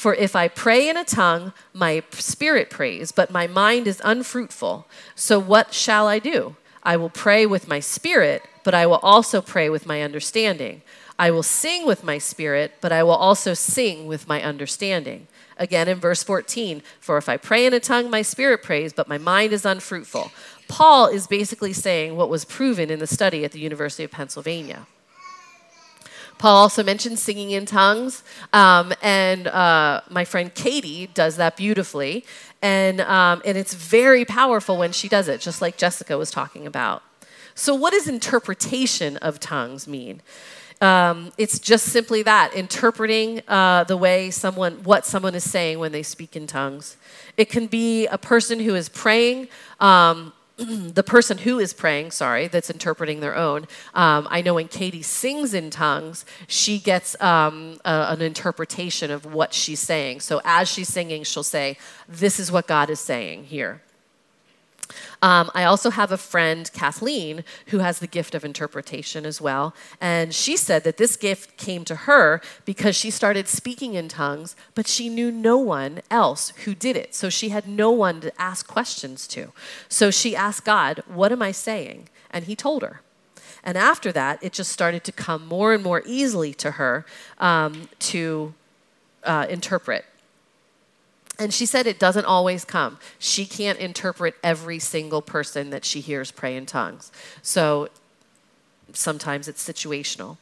For 0.00 0.14
if 0.14 0.34
I 0.34 0.48
pray 0.48 0.88
in 0.88 0.96
a 0.96 1.04
tongue, 1.04 1.52
my 1.74 2.02
spirit 2.12 2.70
prays, 2.70 3.12
but 3.12 3.30
my 3.30 3.46
mind 3.46 3.86
is 3.86 4.00
unfruitful. 4.02 4.86
So 5.14 5.38
what 5.38 5.74
shall 5.74 6.08
I 6.08 6.18
do? 6.18 6.56
I 6.82 6.96
will 6.96 7.10
pray 7.10 7.44
with 7.44 7.68
my 7.68 7.80
spirit, 7.80 8.42
but 8.64 8.72
I 8.72 8.86
will 8.86 9.00
also 9.02 9.42
pray 9.42 9.68
with 9.68 9.84
my 9.84 10.00
understanding. 10.00 10.80
I 11.18 11.30
will 11.30 11.42
sing 11.42 11.84
with 11.84 12.02
my 12.02 12.16
spirit, 12.16 12.76
but 12.80 12.92
I 12.92 13.02
will 13.02 13.10
also 13.10 13.52
sing 13.52 14.06
with 14.06 14.26
my 14.26 14.42
understanding. 14.42 15.26
Again 15.58 15.86
in 15.86 16.00
verse 16.00 16.22
14, 16.22 16.80
for 16.98 17.18
if 17.18 17.28
I 17.28 17.36
pray 17.36 17.66
in 17.66 17.74
a 17.74 17.78
tongue, 17.78 18.08
my 18.08 18.22
spirit 18.22 18.62
prays, 18.62 18.94
but 18.94 19.06
my 19.06 19.18
mind 19.18 19.52
is 19.52 19.66
unfruitful. 19.66 20.32
Paul 20.66 21.08
is 21.08 21.26
basically 21.26 21.74
saying 21.74 22.16
what 22.16 22.30
was 22.30 22.46
proven 22.46 22.88
in 22.88 23.00
the 23.00 23.06
study 23.06 23.44
at 23.44 23.52
the 23.52 23.60
University 23.60 24.04
of 24.04 24.12
Pennsylvania. 24.12 24.86
Paul 26.40 26.56
also 26.56 26.82
mentioned 26.82 27.18
singing 27.18 27.50
in 27.50 27.66
tongues, 27.66 28.22
um, 28.54 28.94
and 29.02 29.46
uh, 29.46 30.00
my 30.08 30.24
friend 30.24 30.54
Katie 30.54 31.08
does 31.08 31.36
that 31.36 31.54
beautifully, 31.54 32.24
and 32.62 33.02
um, 33.02 33.42
and 33.44 33.58
it's 33.58 33.74
very 33.74 34.24
powerful 34.24 34.78
when 34.78 34.90
she 34.90 35.06
does 35.06 35.28
it, 35.28 35.42
just 35.42 35.60
like 35.60 35.76
Jessica 35.76 36.16
was 36.16 36.30
talking 36.30 36.66
about. 36.66 37.02
So, 37.54 37.74
what 37.74 37.92
does 37.92 38.08
interpretation 38.08 39.18
of 39.18 39.38
tongues 39.38 39.86
mean? 39.86 40.22
Um, 40.80 41.30
it's 41.36 41.58
just 41.58 41.88
simply 41.88 42.22
that 42.22 42.54
interpreting 42.54 43.42
uh, 43.46 43.84
the 43.84 43.98
way 43.98 44.30
someone, 44.30 44.82
what 44.82 45.04
someone 45.04 45.34
is 45.34 45.44
saying 45.44 45.78
when 45.78 45.92
they 45.92 46.02
speak 46.02 46.36
in 46.36 46.46
tongues. 46.46 46.96
It 47.36 47.50
can 47.50 47.66
be 47.66 48.06
a 48.06 48.16
person 48.16 48.60
who 48.60 48.74
is 48.74 48.88
praying. 48.88 49.48
Um, 49.78 50.32
the 50.94 51.02
person 51.02 51.38
who 51.38 51.58
is 51.58 51.72
praying, 51.72 52.10
sorry, 52.10 52.46
that's 52.48 52.68
interpreting 52.68 53.20
their 53.20 53.34
own. 53.34 53.62
Um, 53.94 54.28
I 54.30 54.42
know 54.42 54.54
when 54.54 54.68
Katie 54.68 55.02
sings 55.02 55.54
in 55.54 55.70
tongues, 55.70 56.26
she 56.48 56.78
gets 56.78 57.20
um, 57.20 57.80
a, 57.84 58.08
an 58.10 58.20
interpretation 58.20 59.10
of 59.10 59.24
what 59.24 59.54
she's 59.54 59.80
saying. 59.80 60.20
So 60.20 60.40
as 60.44 60.68
she's 60.68 60.88
singing, 60.88 61.24
she'll 61.24 61.42
say, 61.42 61.78
This 62.08 62.38
is 62.38 62.52
what 62.52 62.66
God 62.66 62.90
is 62.90 63.00
saying 63.00 63.44
here. 63.44 63.80
Um, 65.22 65.50
I 65.54 65.64
also 65.64 65.90
have 65.90 66.12
a 66.12 66.16
friend, 66.16 66.70
Kathleen, 66.72 67.44
who 67.66 67.78
has 67.78 67.98
the 67.98 68.06
gift 68.06 68.34
of 68.34 68.44
interpretation 68.44 69.26
as 69.26 69.40
well. 69.40 69.74
And 70.00 70.34
she 70.34 70.56
said 70.56 70.84
that 70.84 70.96
this 70.96 71.16
gift 71.16 71.56
came 71.56 71.84
to 71.84 71.94
her 71.94 72.40
because 72.64 72.96
she 72.96 73.10
started 73.10 73.48
speaking 73.48 73.94
in 73.94 74.08
tongues, 74.08 74.56
but 74.74 74.86
she 74.86 75.08
knew 75.08 75.30
no 75.30 75.56
one 75.58 76.00
else 76.10 76.50
who 76.64 76.74
did 76.74 76.96
it. 76.96 77.14
So 77.14 77.28
she 77.28 77.50
had 77.50 77.68
no 77.68 77.90
one 77.90 78.20
to 78.20 78.40
ask 78.40 78.66
questions 78.66 79.26
to. 79.28 79.52
So 79.88 80.10
she 80.10 80.34
asked 80.34 80.64
God, 80.64 81.02
What 81.06 81.32
am 81.32 81.42
I 81.42 81.52
saying? 81.52 82.08
And 82.30 82.44
he 82.44 82.56
told 82.56 82.82
her. 82.82 83.00
And 83.62 83.76
after 83.76 84.10
that, 84.12 84.42
it 84.42 84.52
just 84.52 84.72
started 84.72 85.04
to 85.04 85.12
come 85.12 85.46
more 85.46 85.74
and 85.74 85.82
more 85.82 86.02
easily 86.06 86.54
to 86.54 86.72
her 86.72 87.04
um, 87.38 87.88
to 88.00 88.54
uh, 89.24 89.46
interpret. 89.48 90.04
And 91.40 91.54
she 91.54 91.64
said 91.64 91.86
it 91.86 91.98
doesn't 91.98 92.26
always 92.26 92.66
come. 92.66 92.98
She 93.18 93.46
can't 93.46 93.78
interpret 93.78 94.34
every 94.44 94.78
single 94.78 95.22
person 95.22 95.70
that 95.70 95.86
she 95.86 96.00
hears 96.00 96.30
pray 96.30 96.54
in 96.54 96.66
tongues. 96.66 97.10
So 97.40 97.88
sometimes 98.92 99.48
it's 99.48 99.66
situational. 99.66 100.36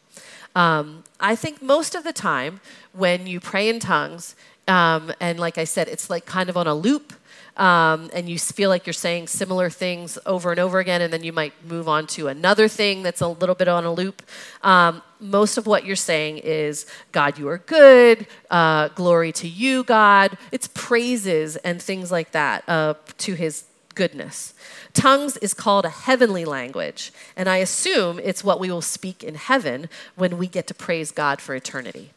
Um, 0.57 1.05
I 1.21 1.37
think 1.37 1.63
most 1.63 1.95
of 1.95 2.03
the 2.03 2.13
time 2.13 2.61
when 2.93 3.29
you 3.29 3.39
pray 3.39 3.69
in 3.69 3.79
tongues, 3.79 4.35
um, 4.67 5.13
and 5.21 5.39
like 5.39 5.57
I 5.57 5.65
said, 5.65 5.87
it's 5.87 6.11
like 6.11 6.27
kind 6.27 6.51
of 6.51 6.57
on 6.57 6.67
a 6.67 6.75
loop 6.75 7.13
um, 7.59 8.09
and 8.13 8.29
you 8.29 8.39
feel 8.39 8.71
like 8.71 8.87
you're 8.87 8.95
saying 8.95 9.27
similar 9.27 9.69
things 9.69 10.19
over 10.25 10.51
and 10.51 10.61
over 10.61 10.79
again, 10.79 11.03
and 11.03 11.13
then 11.13 11.25
you 11.25 11.33
might 11.33 11.53
move 11.67 11.89
on 11.89 12.07
to 12.09 12.29
another 12.29 12.69
thing 12.69 13.03
that's 13.03 13.21
a 13.21 13.29
little 13.29 13.55
bit 13.55 13.69
on 13.69 13.85
a 13.85 13.93
loop. 13.93 14.23
Um, 14.63 15.03
most 15.21 15.59
of 15.59 15.67
what 15.67 15.85
you're 15.85 15.97
saying 15.97 16.39
is, 16.39 16.87
God, 17.11 17.39
you 17.39 17.49
are 17.49 17.59
good, 17.59 18.27
uh, 18.51 18.89
glory 18.89 19.33
to 19.33 19.49
you, 19.49 19.83
God. 19.83 20.39
It's 20.53 20.69
praises 20.69 21.57
and 21.57 21.83
things 21.83 22.13
like 22.13 22.31
that 22.31 22.63
uh, 22.69 22.95
to 23.19 23.35
his 23.35 23.65
goodness. 23.97 24.55
Tongues 24.93 25.37
is 25.39 25.53
called 25.53 25.85
a 25.85 25.91
heavenly 25.91 26.45
language, 26.45 27.13
and 27.37 27.49
I 27.49 27.57
assume 27.57 28.21
it's 28.23 28.45
what 28.45 28.61
we 28.61 28.71
will 28.71 28.81
speak 28.81 29.25
in 29.25 29.35
heaven 29.35 29.89
when 30.15 30.39
we 30.39 30.47
get 30.47 30.69
to 30.69 30.75
praise 30.75 31.11
God 31.11 31.41
for 31.41 31.57
eternity. 31.57 32.13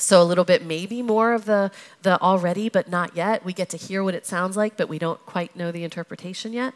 So 0.00 0.22
a 0.22 0.24
little 0.24 0.44
bit 0.44 0.64
maybe 0.64 1.02
more 1.02 1.32
of 1.32 1.44
the 1.44 1.70
the 2.02 2.20
already 2.20 2.68
but 2.68 2.88
not 2.88 3.16
yet. 3.16 3.44
We 3.44 3.52
get 3.52 3.68
to 3.70 3.76
hear 3.76 4.02
what 4.02 4.14
it 4.14 4.26
sounds 4.26 4.56
like, 4.56 4.76
but 4.76 4.88
we 4.88 4.98
don't 4.98 5.24
quite 5.26 5.54
know 5.54 5.70
the 5.70 5.84
interpretation 5.84 6.52
yet. 6.52 6.74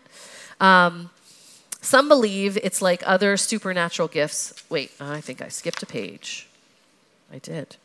Um, 0.60 1.10
some 1.80 2.08
believe 2.08 2.56
it's 2.62 2.80
like 2.80 3.02
other 3.06 3.36
supernatural 3.36 4.08
gifts. 4.08 4.54
Wait, 4.70 4.92
I 4.98 5.20
think 5.20 5.42
I 5.42 5.48
skipped 5.48 5.82
a 5.82 5.86
page. 5.86 6.48
I 7.32 7.38
did. 7.38 7.76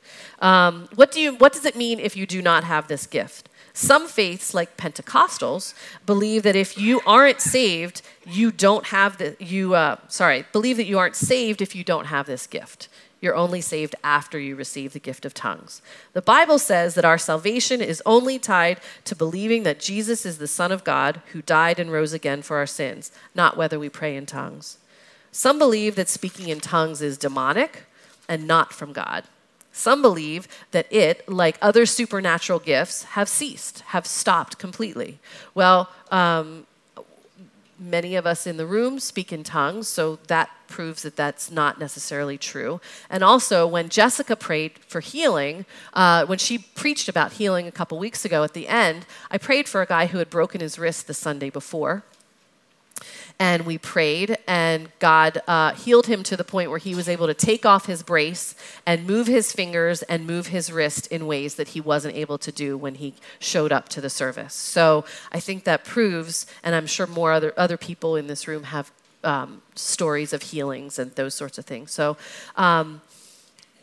Um, 0.42 0.88
what 0.96 1.12
do 1.12 1.20
you? 1.20 1.36
What 1.36 1.54
does 1.54 1.66
it 1.66 1.76
mean 1.76 2.00
if 2.00 2.16
you 2.16 2.26
do 2.26 2.42
not 2.42 2.64
have 2.64 2.88
this 2.88 3.08
gift? 3.08 3.50
Some 3.74 4.08
faiths, 4.08 4.54
like 4.54 4.78
Pentecostals, 4.78 5.74
believe 6.06 6.44
that 6.44 6.56
if 6.56 6.78
you 6.78 7.02
aren't 7.06 7.42
saved, 7.42 8.02
you 8.26 8.52
don't 8.52 8.88
have 8.88 9.18
the 9.18 9.36
you. 9.40 9.74
Uh, 9.74 9.98
sorry, 10.08 10.46
believe 10.52 10.78
that 10.78 10.86
you 10.86 11.00
aren't 11.00 11.16
saved 11.16 11.62
if 11.62 11.76
you 11.76 11.84
don't 11.84 12.06
have 12.06 12.26
this 12.26 12.48
gift. 12.48 12.90
You're 13.22 13.36
only 13.36 13.60
saved 13.60 13.96
after 14.04 14.40
you 14.40 14.56
receive 14.56 14.94
the 14.94 15.00
gift 15.00 15.26
of 15.26 15.34
tongues. 15.34 15.82
The 16.14 16.22
Bible 16.22 16.58
says 16.58 16.96
that 16.96 17.04
our 17.04 17.18
salvation 17.18 17.82
is 17.82 18.02
only 18.06 18.40
tied 18.40 18.80
to 19.06 19.16
believing 19.16 19.64
that 19.64 19.80
Jesus 19.80 20.26
is 20.26 20.38
the 20.38 20.48
Son 20.48 20.72
of 20.72 20.86
God 20.86 21.22
who 21.34 21.42
died 21.42 21.80
and 21.80 21.92
rose 21.92 22.14
again 22.14 22.42
for 22.42 22.58
our 22.58 22.68
sins, 22.68 23.12
not 23.36 23.58
whether 23.58 23.78
we 23.78 23.90
pray 23.90 24.16
in 24.16 24.26
tongues. 24.26 24.78
Some 25.32 25.60
believe 25.60 25.96
that 25.96 26.08
speaking 26.08 26.48
in 26.50 26.60
tongues 26.60 27.02
is 27.02 27.18
demonic 27.18 27.84
and 28.28 28.48
not 28.48 28.74
from 28.74 28.94
God. 28.94 29.26
Some 29.72 30.02
believe 30.02 30.48
that 30.72 30.92
it, 30.92 31.28
like 31.30 31.58
other 31.62 31.86
supernatural 31.86 32.60
gifts, 32.60 33.04
have 33.04 33.30
ceased, 33.30 33.82
have 33.88 34.08
stopped 34.08 34.58
completely. 34.58 35.20
Well, 35.54 35.90
um, 36.10 36.66
many 37.78 38.16
of 38.16 38.26
us 38.26 38.48
in 38.48 38.58
the 38.58 38.66
room 38.66 39.00
speak 39.00 39.32
in 39.32 39.44
tongues, 39.44 39.88
so 39.88 40.20
that 40.28 40.50
proves 40.70 41.02
that 41.04 41.16
that's 41.16 41.52
not 41.52 41.80
necessarily 41.80 42.38
true. 42.38 42.80
And 43.10 43.24
also, 43.24 43.68
when 43.68 43.90
Jessica 43.90 44.36
prayed 44.36 44.80
for 44.88 45.02
healing, 45.02 45.66
uh, 45.94 46.26
when 46.26 46.38
she 46.38 46.60
preached 46.60 47.10
about 47.10 47.34
healing 47.34 47.68
a 47.68 47.72
couple 47.72 47.98
weeks 47.98 48.24
ago 48.24 48.44
at 48.44 48.54
the 48.54 48.68
end, 48.68 49.06
I 49.32 49.38
prayed 49.38 49.68
for 49.68 49.82
a 49.82 49.86
guy 49.86 50.06
who 50.06 50.20
had 50.20 50.30
broken 50.30 50.62
his 50.62 50.80
wrist 50.80 51.08
the 51.08 51.14
Sunday 51.14 51.50
before 51.50 52.04
and 53.40 53.66
we 53.66 53.78
prayed, 53.78 54.38
and 54.48 54.90
God 55.00 55.42
uh, 55.48 55.74
healed 55.74 56.08
him 56.08 56.24
to 56.24 56.36
the 56.36 56.44
point 56.44 56.70
where 56.70 56.80
he 56.80 56.94
was 56.94 57.08
able 57.08 57.26
to 57.26 57.34
take 57.34 57.66
off 57.66 57.86
his 57.86 58.04
brace 58.04 58.54
and 58.86 59.08
move 59.08 59.28
his 59.28 59.54
fingers 59.54 60.02
and 60.04 60.28
move 60.28 60.48
his 60.48 60.70
wrist 60.72 61.08
in 61.08 61.26
ways 61.26 61.56
that 61.56 61.70
he 61.70 61.80
wasn't 61.80 62.16
able 62.16 62.38
to 62.38 62.52
do 62.52 62.78
when 62.78 62.96
he 62.96 63.14
showed 63.40 63.72
up 63.72 63.88
to 63.90 64.02
the 64.02 64.10
service. 64.10 64.54
So 64.54 65.06
I 65.32 65.40
think 65.40 65.64
that 65.64 65.86
proves, 65.86 66.46
and 66.64 66.76
I'm 66.76 66.86
sure 66.86 67.08
more 67.08 67.32
other, 67.32 67.54
other 67.56 67.78
people 67.78 68.18
in 68.18 68.28
this 68.28 68.46
room 68.46 68.64
have 68.64 68.92
um, 69.24 69.62
stories 69.76 70.34
of 70.34 70.42
healings 70.42 71.00
and 71.00 71.14
those 71.16 71.36
sorts 71.36 71.58
of 71.58 71.66
things. 71.66 71.92
So 71.92 72.18
um, 72.56 73.02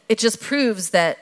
it 0.09 0.19
just 0.19 0.41
proves 0.41 0.91
that 0.91 1.19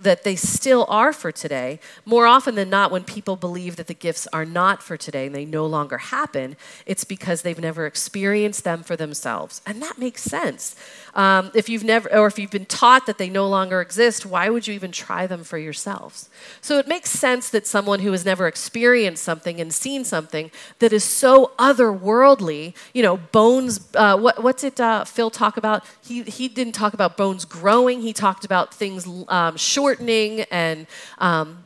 that 0.00 0.22
they 0.22 0.36
still 0.36 0.86
are 0.88 1.12
for 1.12 1.32
today. 1.32 1.80
More 2.04 2.26
often 2.26 2.54
than 2.54 2.70
not, 2.70 2.90
when 2.92 3.02
people 3.02 3.34
believe 3.34 3.76
that 3.76 3.88
the 3.88 3.94
gifts 3.94 4.28
are 4.32 4.44
not 4.44 4.82
for 4.82 4.96
today 4.96 5.26
and 5.26 5.34
they 5.34 5.44
no 5.44 5.66
longer 5.66 5.98
happen, 5.98 6.56
it's 6.86 7.04
because 7.04 7.42
they've 7.42 7.58
never 7.58 7.84
experienced 7.84 8.62
them 8.62 8.82
for 8.84 8.94
themselves. 8.94 9.60
And 9.66 9.82
that 9.82 9.98
makes 9.98 10.22
sense. 10.22 10.76
Um, 11.18 11.50
if 11.52 11.68
you've 11.68 11.82
never, 11.82 12.08
or 12.16 12.28
if 12.28 12.38
you've 12.38 12.52
been 12.52 12.64
taught 12.64 13.06
that 13.06 13.18
they 13.18 13.28
no 13.28 13.48
longer 13.48 13.80
exist, 13.80 14.24
why 14.24 14.48
would 14.50 14.68
you 14.68 14.74
even 14.74 14.92
try 14.92 15.26
them 15.26 15.42
for 15.42 15.58
yourselves? 15.58 16.30
So 16.60 16.78
it 16.78 16.86
makes 16.86 17.10
sense 17.10 17.50
that 17.50 17.66
someone 17.66 17.98
who 17.98 18.12
has 18.12 18.24
never 18.24 18.46
experienced 18.46 19.24
something 19.24 19.60
and 19.60 19.74
seen 19.74 20.04
something 20.04 20.52
that 20.78 20.92
is 20.92 21.02
so 21.02 21.50
otherworldly, 21.58 22.72
you 22.94 23.02
know, 23.02 23.16
bones, 23.16 23.80
uh, 23.96 24.16
what, 24.16 24.44
what 24.44 24.58
did 24.58 24.80
uh, 24.80 25.04
Phil 25.04 25.28
talk 25.28 25.56
about? 25.56 25.84
He, 26.04 26.22
he 26.22 26.46
didn't 26.46 26.74
talk 26.74 26.94
about 26.94 27.16
bones 27.16 27.44
growing, 27.44 28.00
he 28.00 28.12
talked 28.12 28.44
about 28.44 28.72
things 28.72 29.04
um, 29.26 29.56
shortening 29.56 30.42
and 30.52 30.86
um, 31.18 31.64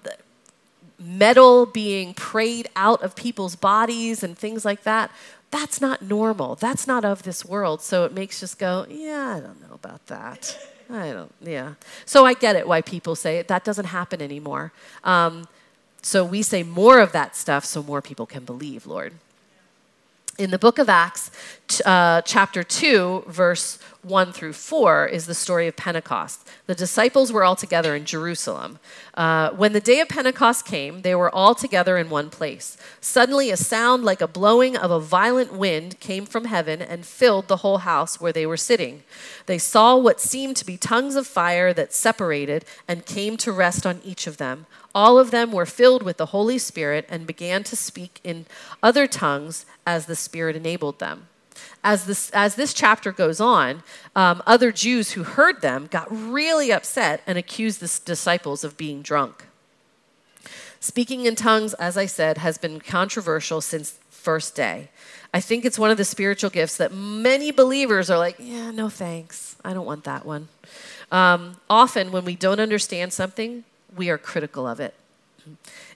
metal 0.99 1.67
being 1.67 2.15
prayed 2.15 2.71
out 2.75 3.03
of 3.03 3.15
people's 3.15 3.55
bodies 3.55 4.23
and 4.23 4.39
things 4.39 4.65
like 4.65 4.83
that 4.85 5.11
that's 5.53 5.81
not 5.81 6.03
normal. 6.03 6.57
That's 6.57 6.87
not 6.89 7.05
of 7.05 7.23
this 7.23 7.45
world. 7.45 7.83
So 7.83 8.05
it 8.05 8.13
makes 8.13 8.43
us 8.43 8.55
go, 8.55 8.87
yeah, 8.89 9.37
I 9.37 9.41
don't 9.41 9.61
know 9.61 9.75
about 9.75 10.05
that. 10.07 10.59
I 10.91 11.13
don't, 11.13 11.33
yeah. 11.41 11.75
So 12.05 12.25
I 12.25 12.35
get 12.35 12.57
it 12.57 12.67
why 12.67 12.81
people 12.81 13.15
say 13.15 13.39
it. 13.39 13.49
That 13.49 13.63
doesn't 13.63 13.85
happen 13.85 14.21
anymore. 14.21 14.73
Um, 15.05 15.47
so 16.01 16.25
we 16.25 16.43
say 16.43 16.63
more 16.63 16.99
of 17.01 17.13
that 17.13 17.37
stuff 17.37 17.65
so 17.65 17.83
more 17.83 18.03
people 18.03 18.27
can 18.27 18.45
believe, 18.45 18.87
Lord. 18.87 19.13
In 20.39 20.51
the 20.51 20.59
book 20.59 20.79
of 20.79 20.89
Acts, 20.89 21.31
uh, 21.81 22.23
chapter 22.25 22.63
2, 22.63 23.25
verse 23.27 23.79
1 24.03 24.33
through 24.33 24.53
4, 24.53 25.07
is 25.07 25.27
the 25.27 25.35
story 25.35 25.69
of 25.69 25.77
Pentecost. 25.77 26.49
The 26.67 26.75
disciples 26.75 27.33
were 27.33 27.45
all 27.45 27.57
together 27.57 27.95
in 27.95 28.05
Jerusalem. 28.05 28.79
Uh, 29.15 29.51
when 29.51 29.73
the 29.73 29.81
day 29.81 30.01
of 30.01 30.09
Pentecost 30.09 30.67
came, 30.67 31.03
they 31.03 31.15
were 31.15 31.33
all 31.33 31.55
together 31.55 31.97
in 31.97 32.11
one 32.11 32.31
place. 32.31 32.77
Suddenly, 33.01 33.51
a 33.51 33.57
sound 33.57 34.05
like 34.05 34.21
a 34.21 34.27
blowing 34.27 34.77
of 34.77 34.91
a 34.91 35.01
violent 35.01 35.53
wind 35.53 36.01
came 36.01 36.27
from 36.27 36.47
heaven 36.47 36.83
and 36.83 37.07
filled 37.07 37.49
the 37.49 37.59
whole 37.59 37.79
house 37.79 38.21
where 38.21 38.33
they 38.33 38.47
were 38.47 38.57
sitting. 38.57 39.05
They 39.47 39.59
saw 39.59 39.97
what 39.97 40.21
seemed 40.21 40.57
to 40.57 40.67
be 40.67 40.77
tongues 40.77 41.15
of 41.15 41.27
fire 41.27 41.73
that 41.73 41.93
separated 41.93 42.65
and 42.89 43.07
came 43.07 43.37
to 43.39 43.53
rest 43.53 43.87
on 43.87 44.01
each 44.05 44.27
of 44.27 44.37
them. 44.37 44.67
All 44.95 45.19
of 45.19 45.31
them 45.31 45.53
were 45.53 45.67
filled 45.67 46.03
with 46.03 46.17
the 46.17 46.27
Holy 46.27 46.59
Spirit 46.59 47.07
and 47.09 47.27
began 47.27 47.63
to 47.65 47.77
speak 47.77 48.21
in 48.25 48.47
other 48.83 49.07
tongues 49.07 49.65
as 49.87 50.07
the 50.07 50.17
Spirit 50.17 50.57
enabled 50.57 50.99
them. 50.99 51.29
As 51.85 52.07
this, 52.07 52.31
as 52.31 52.55
this 52.55 52.73
chapter 52.73 53.13
goes 53.13 53.41
on, 53.41 53.83
um, 54.15 54.43
other 54.47 54.73
Jews 54.73 55.13
who 55.13 55.25
heard 55.25 55.61
them 55.63 55.89
got 55.91 56.07
really 56.11 56.73
upset 56.73 57.23
and 57.27 57.37
accused 57.37 57.81
the 57.81 58.01
disciples 58.05 58.65
of 58.65 58.77
being 58.77 59.03
drunk. 59.03 59.47
Speaking 60.81 61.27
in 61.27 61.37
tongues, 61.37 61.75
as 61.75 61.97
I 61.97 62.07
said, 62.07 62.39
has 62.39 62.59
been 62.59 62.81
controversial 62.81 63.61
since 63.61 63.99
first 64.11 64.55
day. 64.55 64.89
I 65.35 65.41
think 65.41 65.65
it's 65.65 65.79
one 65.79 65.91
of 65.91 65.97
the 65.97 66.05
spiritual 66.05 66.51
gifts 66.51 66.77
that 66.77 66.93
many 66.93 67.51
believers 67.51 68.11
are 68.11 68.19
like, 68.19 68.37
yeah, 68.39 68.71
no 68.71 68.89
thanks. 68.89 69.57
I 69.65 69.75
don't 69.75 69.87
want 69.87 70.05
that 70.05 70.27
one. 70.27 70.49
Um, 71.11 71.57
often, 71.69 72.13
when 72.13 72.25
we 72.25 72.37
don't 72.37 72.61
understand 72.61 73.13
something, 73.13 73.65
we 73.97 74.11
are 74.11 74.19
critical 74.19 74.67
of 74.67 74.81
it. 74.81 74.95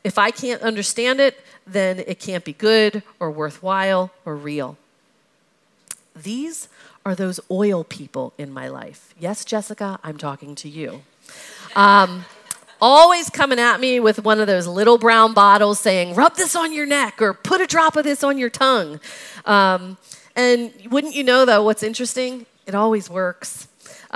If 0.05 0.19
I 0.19 0.31
can't 0.31 0.63
understand 0.63 1.21
it, 1.21 1.41
then 1.67 2.01
it 2.07 2.19
can't 2.19 2.45
be 2.45 2.53
good 2.53 3.03
or 3.21 3.31
worthwhile 3.31 4.11
or 4.25 4.37
real. 4.37 4.77
These 6.17 6.69
are 7.05 7.15
those 7.15 7.39
oil 7.51 7.85
people 7.85 8.33
in 8.39 8.51
my 8.51 8.69
life. 8.69 9.15
Yes, 9.19 9.45
Jessica, 9.45 10.01
I'm 10.03 10.19
talking 10.19 10.55
to 10.57 10.69
you. 10.69 11.03
Um, 11.75 12.25
always 12.81 13.31
coming 13.31 13.59
at 13.59 13.81
me 13.81 14.01
with 14.01 14.25
one 14.25 14.41
of 14.41 14.47
those 14.47 14.67
little 14.67 14.99
brown 14.99 15.35
bottles 15.35 15.79
saying, 15.79 16.15
rub 16.15 16.37
this 16.37 16.57
on 16.57 16.73
your 16.73 16.87
neck 16.87 17.21
or 17.21 17.35
put 17.35 17.61
a 17.61 17.67
drop 17.67 17.97
of 17.97 18.05
this 18.05 18.25
on 18.25 18.39
your 18.39 18.51
tongue. 18.51 19.01
Um, 19.45 19.99
and 20.35 20.73
wouldn't 20.91 21.15
you 21.15 21.23
know, 21.23 21.45
though, 21.45 21.63
what's 21.63 21.83
interesting? 21.83 22.47
It 22.67 22.75
always 22.75 23.09
works. 23.09 23.66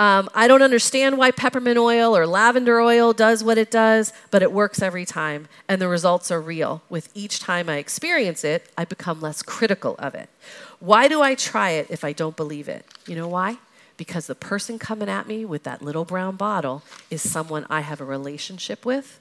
Um, 0.01 0.31
I 0.35 0.49
don't 0.49 0.63
understand 0.63 1.19
why 1.19 1.31
peppermint 1.31 1.77
oil 1.77 2.17
or 2.17 2.27
lavender 2.27 2.81
oil 2.81 3.13
does 3.13 3.45
what 3.45 3.59
it 3.59 3.71
does, 3.71 4.15
but 4.31 4.41
it 4.41 4.51
works 4.51 4.81
every 4.81 5.05
time, 5.05 5.47
and 5.69 5.79
the 5.79 5.89
results 5.89 6.31
are 6.31 6.41
real. 6.41 6.81
With 6.89 7.11
each 7.13 7.39
time 7.39 7.69
I 7.69 7.77
experience 7.77 8.43
it, 8.43 8.71
I 8.79 8.87
become 8.87 9.21
less 9.21 9.43
critical 9.43 9.97
of 9.99 10.15
it. 10.15 10.31
Why 10.79 11.07
do 11.07 11.21
I 11.21 11.35
try 11.35 11.73
it 11.73 11.89
if 11.91 12.03
I 12.03 12.15
don't 12.15 12.35
believe 12.35 12.67
it? 12.67 12.87
You 13.07 13.15
know 13.15 13.29
why? 13.29 13.59
Because 13.99 14.27
the 14.27 14.35
person 14.35 14.79
coming 14.79 15.11
at 15.11 15.29
me 15.29 15.45
with 15.45 15.65
that 15.65 15.83
little 15.83 16.07
brown 16.07 16.37
bottle 16.37 16.83
is 17.11 17.21
someone 17.21 17.67
I 17.69 17.83
have 17.83 18.01
a 18.01 18.07
relationship 18.07 18.87
with, 18.87 19.21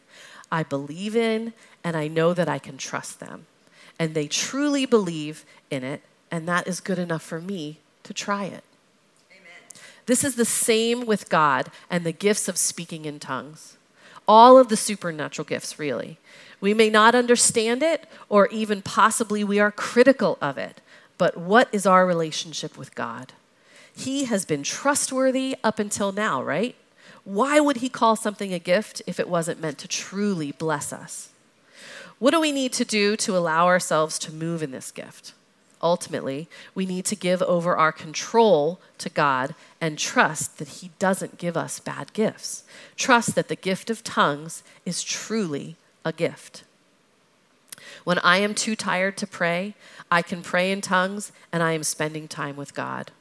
I 0.49 0.63
believe 0.63 1.13
in, 1.13 1.51
and 1.83 1.97
I 1.97 2.07
know 2.07 2.33
that 2.33 2.47
I 2.47 2.57
can 2.57 2.77
trust 2.77 3.19
them. 3.19 3.47
And 3.99 4.15
they 4.15 4.29
truly 4.29 4.85
believe 4.85 5.43
in 5.69 5.83
it, 5.83 6.03
and 6.31 6.47
that 6.47 6.69
is 6.69 6.79
good 6.79 6.99
enough 6.99 7.21
for 7.21 7.41
me 7.41 7.79
to 8.03 8.13
try 8.13 8.45
it. 8.45 8.63
This 10.09 10.23
is 10.23 10.33
the 10.33 10.43
same 10.43 11.05
with 11.05 11.29
God 11.29 11.69
and 11.87 12.03
the 12.03 12.11
gifts 12.11 12.47
of 12.47 12.57
speaking 12.57 13.05
in 13.05 13.19
tongues. 13.19 13.77
All 14.27 14.57
of 14.57 14.67
the 14.67 14.75
supernatural 14.75 15.45
gifts, 15.45 15.77
really. 15.77 16.17
We 16.59 16.73
may 16.73 16.89
not 16.89 17.13
understand 17.13 17.83
it, 17.83 18.07
or 18.27 18.47
even 18.47 18.81
possibly 18.81 19.43
we 19.43 19.59
are 19.59 19.71
critical 19.71 20.39
of 20.41 20.57
it, 20.57 20.81
but 21.19 21.37
what 21.37 21.69
is 21.71 21.85
our 21.85 22.07
relationship 22.07 22.75
with 22.75 22.95
God? 22.95 23.33
He 23.95 24.23
has 24.23 24.45
been 24.45 24.63
trustworthy 24.63 25.55
up 25.63 25.77
until 25.77 26.11
now, 26.11 26.41
right? 26.41 26.75
Why 27.23 27.59
would 27.59 27.77
he 27.77 27.87
call 27.87 28.15
something 28.15 28.51
a 28.51 28.57
gift 28.57 29.03
if 29.05 29.19
it 29.19 29.29
wasn't 29.29 29.61
meant 29.61 29.77
to 29.77 29.87
truly 29.87 30.51
bless 30.53 30.91
us? 30.91 31.29
What 32.17 32.31
do 32.31 32.41
we 32.41 32.51
need 32.51 32.73
to 32.73 32.83
do 32.83 33.15
to 33.17 33.37
allow 33.37 33.67
ourselves 33.67 34.17
to 34.19 34.33
move 34.33 34.63
in 34.63 34.71
this 34.71 34.89
gift? 34.89 35.33
Ultimately, 35.81 36.47
we 36.75 36.85
need 36.85 37.05
to 37.05 37.15
give 37.15 37.41
over 37.43 37.75
our 37.75 37.91
control 37.91 38.79
to 38.97 39.09
God 39.09 39.55
and 39.79 39.97
trust 39.97 40.57
that 40.57 40.67
He 40.67 40.91
doesn't 40.99 41.37
give 41.37 41.55
us 41.57 41.79
bad 41.79 42.13
gifts. 42.13 42.63
Trust 42.95 43.35
that 43.35 43.47
the 43.47 43.55
gift 43.55 43.89
of 43.89 44.03
tongues 44.03 44.63
is 44.85 45.03
truly 45.03 45.75
a 46.03 46.11
gift. 46.11 46.63
When 48.03 48.19
I 48.19 48.37
am 48.37 48.55
too 48.55 48.75
tired 48.75 49.17
to 49.17 49.27
pray, 49.27 49.75
I 50.11 50.21
can 50.21 50.41
pray 50.41 50.71
in 50.71 50.81
tongues 50.81 51.31
and 51.51 51.61
I 51.61 51.73
am 51.73 51.83
spending 51.83 52.27
time 52.27 52.55
with 52.55 52.73
God. 52.73 53.11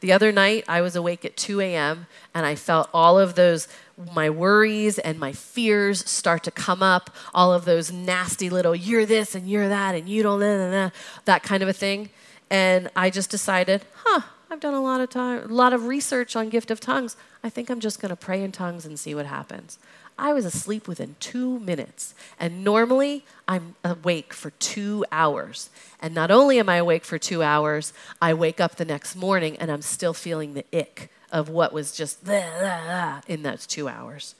The 0.00 0.12
other 0.12 0.32
night, 0.32 0.64
I 0.68 0.80
was 0.80 0.96
awake 0.96 1.24
at 1.24 1.36
2 1.36 1.60
a.m. 1.60 2.06
and 2.34 2.44
I 2.44 2.54
felt 2.54 2.88
all 2.92 3.18
of 3.18 3.34
those, 3.34 3.68
my 4.12 4.30
worries 4.30 4.98
and 4.98 5.18
my 5.18 5.32
fears 5.32 6.08
start 6.08 6.44
to 6.44 6.50
come 6.50 6.82
up. 6.82 7.10
All 7.32 7.52
of 7.52 7.64
those 7.64 7.92
nasty 7.92 8.50
little, 8.50 8.74
you're 8.74 9.06
this 9.06 9.34
and 9.34 9.48
you're 9.48 9.68
that 9.68 9.94
and 9.94 10.08
you 10.08 10.22
don't, 10.22 10.38
blah, 10.38 10.90
that 11.24 11.42
kind 11.42 11.62
of 11.62 11.68
a 11.68 11.72
thing. 11.72 12.10
And 12.50 12.90
I 12.94 13.10
just 13.10 13.30
decided, 13.30 13.84
huh, 14.04 14.22
I've 14.50 14.60
done 14.60 14.74
a 14.74 14.82
lot 14.82 15.00
of 15.00 15.10
time, 15.10 15.50
a 15.50 15.54
lot 15.54 15.72
of 15.72 15.86
research 15.86 16.36
on 16.36 16.48
gift 16.48 16.70
of 16.70 16.78
tongues. 16.78 17.16
I 17.42 17.50
think 17.50 17.70
I'm 17.70 17.80
just 17.80 18.00
going 18.00 18.10
to 18.10 18.16
pray 18.16 18.42
in 18.42 18.52
tongues 18.52 18.86
and 18.86 18.98
see 18.98 19.14
what 19.14 19.26
happens. 19.26 19.78
I 20.16 20.32
was 20.32 20.44
asleep 20.44 20.86
within 20.86 21.16
two 21.18 21.58
minutes. 21.58 22.14
And 22.38 22.62
normally 22.62 23.24
I'm 23.48 23.74
awake 23.84 24.32
for 24.32 24.50
two 24.50 25.04
hours. 25.10 25.70
And 26.00 26.14
not 26.14 26.30
only 26.30 26.58
am 26.58 26.68
I 26.68 26.76
awake 26.76 27.04
for 27.04 27.18
two 27.18 27.42
hours, 27.42 27.92
I 28.22 28.32
wake 28.34 28.60
up 28.60 28.76
the 28.76 28.84
next 28.84 29.16
morning 29.16 29.56
and 29.56 29.70
I'm 29.70 29.82
still 29.82 30.14
feeling 30.14 30.54
the 30.54 30.64
ick 30.72 31.10
of 31.32 31.48
what 31.48 31.72
was 31.72 31.92
just 31.92 32.24
blah, 32.24 32.58
blah, 32.58 32.84
blah 32.84 33.20
in 33.26 33.42
those 33.42 33.66
two 33.66 33.88
hours. 33.88 34.36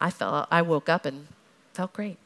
I 0.00 0.10
felt 0.10 0.46
I 0.50 0.62
woke 0.62 0.88
up 0.88 1.04
and 1.04 1.26
felt 1.72 1.92
great. 1.92 2.18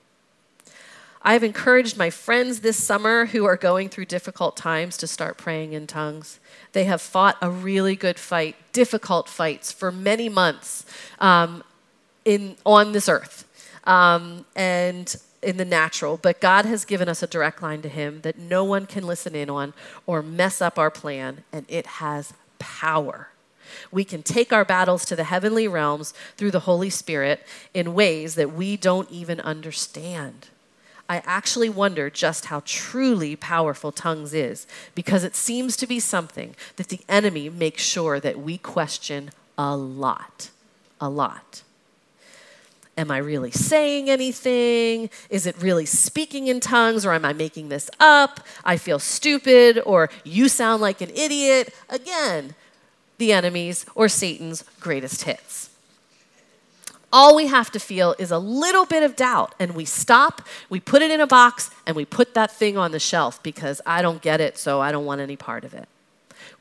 I 1.24 1.34
have 1.34 1.44
encouraged 1.44 1.96
my 1.96 2.10
friends 2.10 2.60
this 2.60 2.76
summer 2.76 3.26
who 3.26 3.44
are 3.44 3.56
going 3.56 3.88
through 3.88 4.06
difficult 4.06 4.56
times 4.56 4.96
to 4.98 5.06
start 5.06 5.38
praying 5.38 5.72
in 5.72 5.86
tongues. 5.86 6.40
They 6.72 6.84
have 6.84 7.00
fought 7.00 7.36
a 7.40 7.48
really 7.48 7.94
good 7.94 8.18
fight, 8.18 8.56
difficult 8.72 9.28
fights 9.28 9.70
for 9.70 9.92
many 9.92 10.28
months. 10.28 10.84
Um, 11.20 11.62
in, 12.24 12.56
on 12.64 12.92
this 12.92 13.08
earth 13.08 13.46
um, 13.84 14.44
and 14.54 15.16
in 15.42 15.56
the 15.56 15.64
natural, 15.64 16.16
but 16.16 16.40
God 16.40 16.64
has 16.66 16.84
given 16.84 17.08
us 17.08 17.22
a 17.22 17.26
direct 17.26 17.62
line 17.62 17.82
to 17.82 17.88
Him 17.88 18.20
that 18.22 18.38
no 18.38 18.62
one 18.62 18.86
can 18.86 19.06
listen 19.06 19.34
in 19.34 19.50
on 19.50 19.74
or 20.06 20.22
mess 20.22 20.62
up 20.62 20.78
our 20.78 20.90
plan, 20.90 21.42
and 21.52 21.66
it 21.68 21.86
has 21.86 22.32
power. 22.58 23.28
We 23.90 24.04
can 24.04 24.22
take 24.22 24.52
our 24.52 24.64
battles 24.64 25.04
to 25.06 25.16
the 25.16 25.24
heavenly 25.24 25.66
realms 25.66 26.14
through 26.36 26.52
the 26.52 26.60
Holy 26.60 26.90
Spirit 26.90 27.44
in 27.74 27.94
ways 27.94 28.34
that 28.36 28.52
we 28.52 28.76
don't 28.76 29.10
even 29.10 29.40
understand. 29.40 30.48
I 31.08 31.22
actually 31.26 31.68
wonder 31.68 32.08
just 32.08 32.46
how 32.46 32.62
truly 32.64 33.34
powerful 33.34 33.92
tongues 33.92 34.32
is 34.32 34.66
because 34.94 35.24
it 35.24 35.34
seems 35.34 35.76
to 35.78 35.86
be 35.86 36.00
something 36.00 36.54
that 36.76 36.88
the 36.88 37.00
enemy 37.08 37.50
makes 37.50 37.82
sure 37.82 38.20
that 38.20 38.38
we 38.38 38.58
question 38.58 39.30
a 39.58 39.76
lot. 39.76 40.50
A 41.00 41.08
lot. 41.08 41.62
Am 42.96 43.10
I 43.10 43.18
really 43.18 43.50
saying 43.50 44.10
anything? 44.10 45.08
Is 45.30 45.46
it 45.46 45.56
really 45.60 45.86
speaking 45.86 46.48
in 46.48 46.60
tongues 46.60 47.06
or 47.06 47.12
am 47.14 47.24
I 47.24 47.32
making 47.32 47.70
this 47.70 47.88
up? 47.98 48.40
I 48.64 48.76
feel 48.76 48.98
stupid 48.98 49.80
or 49.86 50.10
you 50.24 50.48
sound 50.48 50.82
like 50.82 51.00
an 51.00 51.10
idiot. 51.10 51.74
Again, 51.88 52.54
the 53.16 53.32
enemy's 53.32 53.86
or 53.94 54.08
Satan's 54.08 54.64
greatest 54.78 55.22
hits. 55.22 55.70
All 57.12 57.36
we 57.36 57.46
have 57.46 57.70
to 57.72 57.78
feel 57.78 58.14
is 58.18 58.30
a 58.30 58.38
little 58.38 58.86
bit 58.86 59.02
of 59.02 59.16
doubt, 59.16 59.54
and 59.58 59.74
we 59.74 59.84
stop, 59.84 60.40
we 60.70 60.80
put 60.80 61.02
it 61.02 61.10
in 61.10 61.20
a 61.20 61.26
box, 61.26 61.70
and 61.86 61.94
we 61.94 62.06
put 62.06 62.32
that 62.32 62.50
thing 62.50 62.78
on 62.78 62.90
the 62.90 62.98
shelf 62.98 63.42
because 63.42 63.82
I 63.84 64.00
don't 64.00 64.22
get 64.22 64.40
it, 64.40 64.56
so 64.56 64.80
I 64.80 64.92
don't 64.92 65.04
want 65.04 65.20
any 65.20 65.36
part 65.36 65.64
of 65.64 65.74
it. 65.74 65.88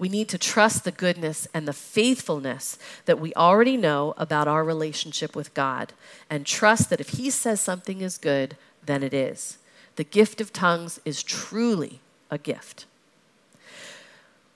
We 0.01 0.09
need 0.09 0.29
to 0.29 0.39
trust 0.39 0.83
the 0.83 0.91
goodness 0.91 1.47
and 1.53 1.67
the 1.67 1.73
faithfulness 1.73 2.79
that 3.05 3.19
we 3.19 3.35
already 3.35 3.77
know 3.77 4.15
about 4.17 4.47
our 4.47 4.63
relationship 4.63 5.35
with 5.35 5.53
God 5.53 5.93
and 6.27 6.43
trust 6.43 6.89
that 6.89 6.99
if 6.99 7.09
He 7.09 7.29
says 7.29 7.61
something 7.61 8.01
is 8.01 8.17
good, 8.17 8.57
then 8.83 9.03
it 9.03 9.13
is. 9.13 9.59
The 9.97 10.03
gift 10.03 10.41
of 10.41 10.51
tongues 10.51 10.99
is 11.05 11.21
truly 11.21 11.99
a 12.31 12.39
gift. 12.39 12.87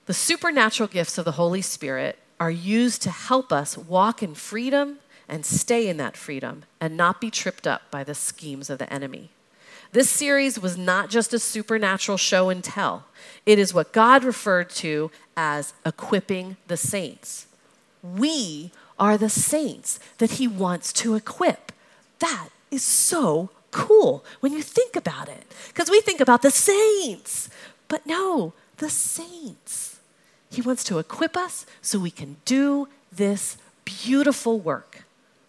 The 0.07 0.15
supernatural 0.15 0.89
gifts 0.89 1.19
of 1.19 1.25
the 1.25 1.33
Holy 1.33 1.61
Spirit 1.61 2.17
are 2.39 2.49
used 2.49 3.03
to 3.03 3.11
help 3.11 3.53
us 3.53 3.77
walk 3.77 4.23
in 4.23 4.33
freedom 4.33 4.97
and 5.29 5.45
stay 5.45 5.87
in 5.87 5.97
that 5.97 6.17
freedom 6.17 6.63
and 6.81 6.97
not 6.97 7.21
be 7.21 7.29
tripped 7.29 7.67
up 7.67 7.83
by 7.91 8.03
the 8.03 8.15
schemes 8.15 8.71
of 8.71 8.79
the 8.79 8.91
enemy. 8.91 9.29
This 9.91 10.09
series 10.09 10.59
was 10.59 10.77
not 10.77 11.09
just 11.09 11.33
a 11.33 11.39
supernatural 11.39 12.17
show 12.17 12.49
and 12.49 12.61
tell, 12.63 13.05
it 13.45 13.57
is 13.57 13.73
what 13.73 13.93
God 13.93 14.25
referred 14.25 14.69
to 14.71 15.09
as 15.35 15.73
equipping 15.85 16.57
the 16.67 16.77
saints. 16.77 17.47
We 18.03 18.71
are 18.99 19.17
the 19.17 19.29
saints 19.29 19.99
that 20.17 20.31
He 20.31 20.47
wants 20.47 20.93
to 20.93 21.15
equip. 21.15 21.71
That 22.19 22.49
is 22.71 22.83
so 22.83 23.49
cool 23.71 24.23
when 24.39 24.53
you 24.53 24.61
think 24.61 24.95
about 24.95 25.27
it. 25.27 25.43
Because 25.67 25.89
we 25.89 26.01
think 26.01 26.19
about 26.19 26.41
the 26.41 26.51
saints, 26.51 27.49
but 27.87 28.05
no, 28.05 28.53
the 28.77 28.89
saints. 28.89 29.99
He 30.49 30.61
wants 30.61 30.83
to 30.85 30.99
equip 30.99 31.35
us 31.35 31.65
so 31.81 31.99
we 31.99 32.11
can 32.11 32.37
do 32.45 32.87
this 33.11 33.57
beautiful 33.83 34.59
work. 34.59 35.04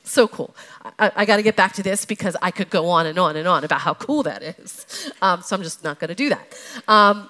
So 0.06 0.28
cool. 0.28 0.54
I, 1.00 1.10
I 1.16 1.24
got 1.24 1.36
to 1.36 1.42
get 1.42 1.56
back 1.56 1.72
to 1.74 1.82
this 1.82 2.04
because 2.04 2.36
I 2.40 2.52
could 2.52 2.70
go 2.70 2.88
on 2.88 3.06
and 3.06 3.18
on 3.18 3.36
and 3.36 3.48
on 3.48 3.64
about 3.64 3.80
how 3.80 3.94
cool 3.94 4.22
that 4.22 4.40
is. 4.40 5.10
Um, 5.20 5.42
so 5.42 5.56
I'm 5.56 5.62
just 5.64 5.82
not 5.82 5.98
going 5.98 6.08
to 6.08 6.14
do 6.14 6.28
that. 6.28 6.56
Um, 6.86 7.28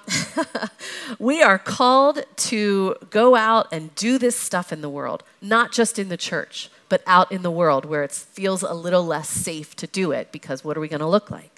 we 1.19 1.41
are 1.41 1.57
called 1.57 2.23
to 2.35 2.95
go 3.09 3.35
out 3.35 3.67
and 3.71 3.93
do 3.95 4.19
this 4.19 4.35
stuff 4.35 4.71
in 4.71 4.81
the 4.81 4.89
world, 4.89 5.23
not 5.41 5.71
just 5.71 5.97
in 5.97 6.09
the 6.09 6.17
church, 6.17 6.69
but 6.87 7.01
out 7.07 7.31
in 7.31 7.41
the 7.41 7.51
world 7.51 7.83
where 7.83 8.03
it 8.03 8.11
feels 8.11 8.61
a 8.61 8.73
little 8.73 9.03
less 9.03 9.27
safe 9.27 9.75
to 9.77 9.87
do 9.87 10.11
it 10.11 10.31
because 10.31 10.63
what 10.63 10.77
are 10.77 10.79
we 10.79 10.87
going 10.87 10.99
to 10.99 11.07
look 11.07 11.31
like? 11.31 11.56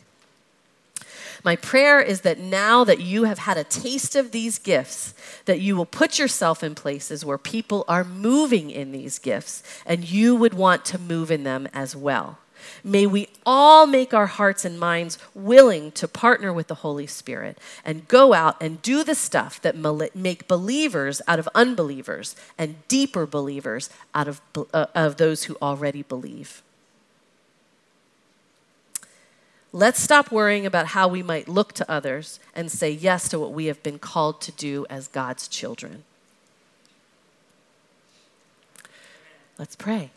My 1.43 1.55
prayer 1.55 1.99
is 2.01 2.21
that 2.21 2.39
now 2.39 2.83
that 2.83 2.99
you 2.99 3.23
have 3.23 3.39
had 3.39 3.57
a 3.57 3.63
taste 3.63 4.15
of 4.15 4.31
these 4.31 4.59
gifts, 4.59 5.13
that 5.45 5.61
you 5.61 5.75
will 5.75 5.85
put 5.85 6.19
yourself 6.19 6.63
in 6.63 6.75
places 6.75 7.23
where 7.23 7.37
people 7.37 7.85
are 7.87 8.03
moving 8.03 8.69
in 8.69 8.91
these 8.91 9.19
gifts 9.19 9.63
and 9.85 10.09
you 10.09 10.35
would 10.35 10.53
want 10.53 10.85
to 10.85 10.99
move 10.99 11.31
in 11.31 11.43
them 11.43 11.67
as 11.73 11.95
well. 11.95 12.39
May 12.83 13.05
we 13.05 13.29
all 13.45 13.87
make 13.87 14.13
our 14.13 14.25
hearts 14.27 14.65
and 14.65 14.79
minds 14.79 15.17
willing 15.33 15.91
to 15.93 16.07
partner 16.07 16.51
with 16.51 16.67
the 16.67 16.75
Holy 16.75 17.07
Spirit 17.07 17.57
and 17.85 18.07
go 18.07 18.33
out 18.33 18.61
and 18.61 18.81
do 18.81 19.03
the 19.03 19.15
stuff 19.15 19.61
that 19.61 19.75
make 20.15 20.47
believers 20.47 21.21
out 21.27 21.39
of 21.39 21.49
unbelievers 21.55 22.35
and 22.57 22.85
deeper 22.87 23.25
believers 23.25 23.89
out 24.13 24.27
of, 24.27 24.41
uh, 24.73 24.87
of 24.93 25.17
those 25.17 25.45
who 25.45 25.57
already 25.61 26.03
believe. 26.03 26.61
Let's 29.71 30.01
stop 30.01 30.31
worrying 30.31 30.65
about 30.65 30.87
how 30.87 31.07
we 31.07 31.21
might 31.21 31.47
look 31.47 31.73
to 31.73 31.89
others 31.89 32.39
and 32.55 32.71
say 32.71 32.89
yes 32.89 33.29
to 33.29 33.39
what 33.39 33.53
we 33.53 33.65
have 33.65 33.83
been 33.83 33.99
called 33.99 34.41
to 34.41 34.51
do 34.51 34.85
as 34.89 35.07
God's 35.07 35.47
children. 35.47 36.03
Let's 39.59 39.75
pray. 39.75 40.09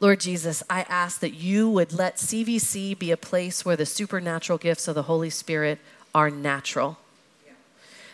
Lord 0.00 0.20
Jesus, 0.20 0.62
I 0.70 0.86
ask 0.88 1.20
that 1.20 1.34
you 1.34 1.68
would 1.68 1.92
let 1.92 2.16
CVC 2.16 2.98
be 2.98 3.10
a 3.10 3.16
place 3.16 3.64
where 3.64 3.76
the 3.76 3.86
supernatural 3.86 4.58
gifts 4.58 4.88
of 4.88 4.94
the 4.94 5.02
Holy 5.02 5.30
Spirit 5.30 5.78
are 6.14 6.30
natural. 6.30 6.98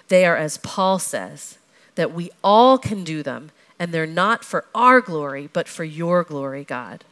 They 0.08 0.26
are, 0.26 0.36
as 0.36 0.58
Paul 0.58 0.98
says, 0.98 1.58
that 1.94 2.12
we 2.12 2.30
all 2.42 2.76
can 2.76 3.04
do 3.04 3.22
them, 3.22 3.52
and 3.78 3.92
they're 3.92 4.06
not 4.06 4.44
for 4.44 4.64
our 4.74 5.00
glory, 5.00 5.48
but 5.52 5.68
for 5.68 5.84
your 5.84 6.24
glory, 6.24 6.64
God 6.64 7.04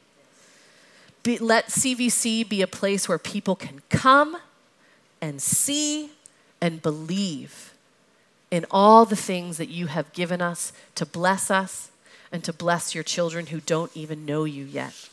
be, 1.29 1.37
let 1.37 1.69
CVC 1.69 2.49
be 2.49 2.63
a 2.63 2.67
place 2.67 3.07
where 3.07 3.19
people 3.19 3.55
can 3.55 3.83
come 3.91 4.39
and 5.21 5.43
see 5.43 6.13
and 6.59 6.81
believe 6.81 7.75
in 8.51 8.65
all 8.71 9.05
the 9.05 9.15
things 9.15 9.59
that 9.59 9.69
you 9.69 9.89
have 9.89 10.11
given 10.15 10.41
us 10.41 10.73
to 10.95 11.05
bless 11.05 11.51
us 11.51 11.91
and 12.33 12.43
to 12.45 12.53
bless 12.53 12.95
your 12.95 13.05
children 13.05 13.49
who 13.49 13.61
don't 13.61 13.95
even 13.95 14.25
know 14.25 14.45
you 14.45 14.65
yet. 14.65 15.11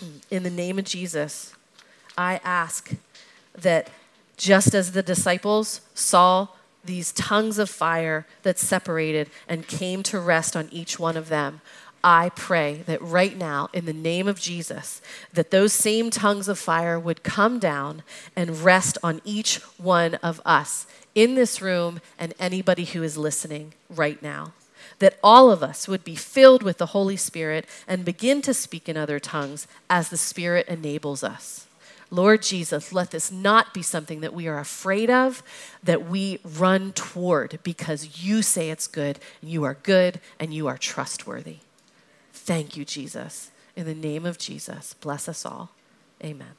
In 0.30 0.42
the 0.42 0.48
name 0.48 0.78
of 0.78 0.86
Jesus, 0.86 1.52
I 2.16 2.40
ask 2.42 2.92
that 3.54 3.90
just 4.38 4.74
as 4.74 4.92
the 4.92 5.02
disciples 5.02 5.82
saw 5.94 6.48
these 6.82 7.12
tongues 7.12 7.58
of 7.58 7.68
fire 7.68 8.26
that 8.42 8.58
separated 8.58 9.28
and 9.48 9.66
came 9.66 10.02
to 10.04 10.18
rest 10.18 10.56
on 10.56 10.68
each 10.70 10.98
one 10.98 11.16
of 11.18 11.28
them, 11.28 11.60
I 12.04 12.30
pray 12.30 12.82
that 12.86 13.02
right 13.02 13.36
now, 13.36 13.68
in 13.72 13.84
the 13.84 13.92
name 13.92 14.28
of 14.28 14.40
Jesus, 14.40 15.02
that 15.32 15.50
those 15.50 15.72
same 15.72 16.10
tongues 16.10 16.48
of 16.48 16.58
fire 16.58 16.98
would 16.98 17.22
come 17.22 17.58
down 17.58 18.02
and 18.36 18.62
rest 18.62 18.96
on 19.02 19.20
each 19.24 19.56
one 19.76 20.14
of 20.16 20.40
us 20.44 20.86
in 21.14 21.34
this 21.34 21.60
room 21.60 22.00
and 22.18 22.34
anybody 22.38 22.84
who 22.84 23.02
is 23.02 23.18
listening 23.18 23.72
right 23.90 24.22
now. 24.22 24.52
That 25.00 25.18
all 25.22 25.50
of 25.50 25.62
us 25.62 25.88
would 25.88 26.04
be 26.04 26.14
filled 26.14 26.62
with 26.62 26.78
the 26.78 26.86
Holy 26.86 27.16
Spirit 27.16 27.66
and 27.88 28.04
begin 28.04 28.40
to 28.42 28.54
speak 28.54 28.88
in 28.88 28.96
other 28.96 29.18
tongues 29.18 29.66
as 29.90 30.08
the 30.08 30.16
Spirit 30.16 30.68
enables 30.68 31.24
us. 31.24 31.66
Lord 32.10 32.42
Jesus, 32.42 32.92
let 32.92 33.10
this 33.10 33.32
not 33.32 33.74
be 33.74 33.82
something 33.82 34.20
that 34.20 34.32
we 34.32 34.46
are 34.46 34.58
afraid 34.58 35.10
of, 35.10 35.42
that 35.82 36.08
we 36.08 36.38
run 36.44 36.92
toward 36.92 37.58
because 37.64 38.22
you 38.22 38.42
say 38.42 38.70
it's 38.70 38.86
good, 38.86 39.18
and 39.42 39.50
you 39.50 39.64
are 39.64 39.74
good, 39.82 40.20
and 40.38 40.54
you 40.54 40.68
are 40.68 40.78
trustworthy. 40.78 41.56
Thank 42.46 42.76
you, 42.76 42.84
Jesus. 42.84 43.50
In 43.74 43.86
the 43.86 43.94
name 43.94 44.24
of 44.24 44.38
Jesus, 44.38 44.94
bless 44.94 45.28
us 45.28 45.44
all. 45.44 45.70
Amen. 46.24 46.54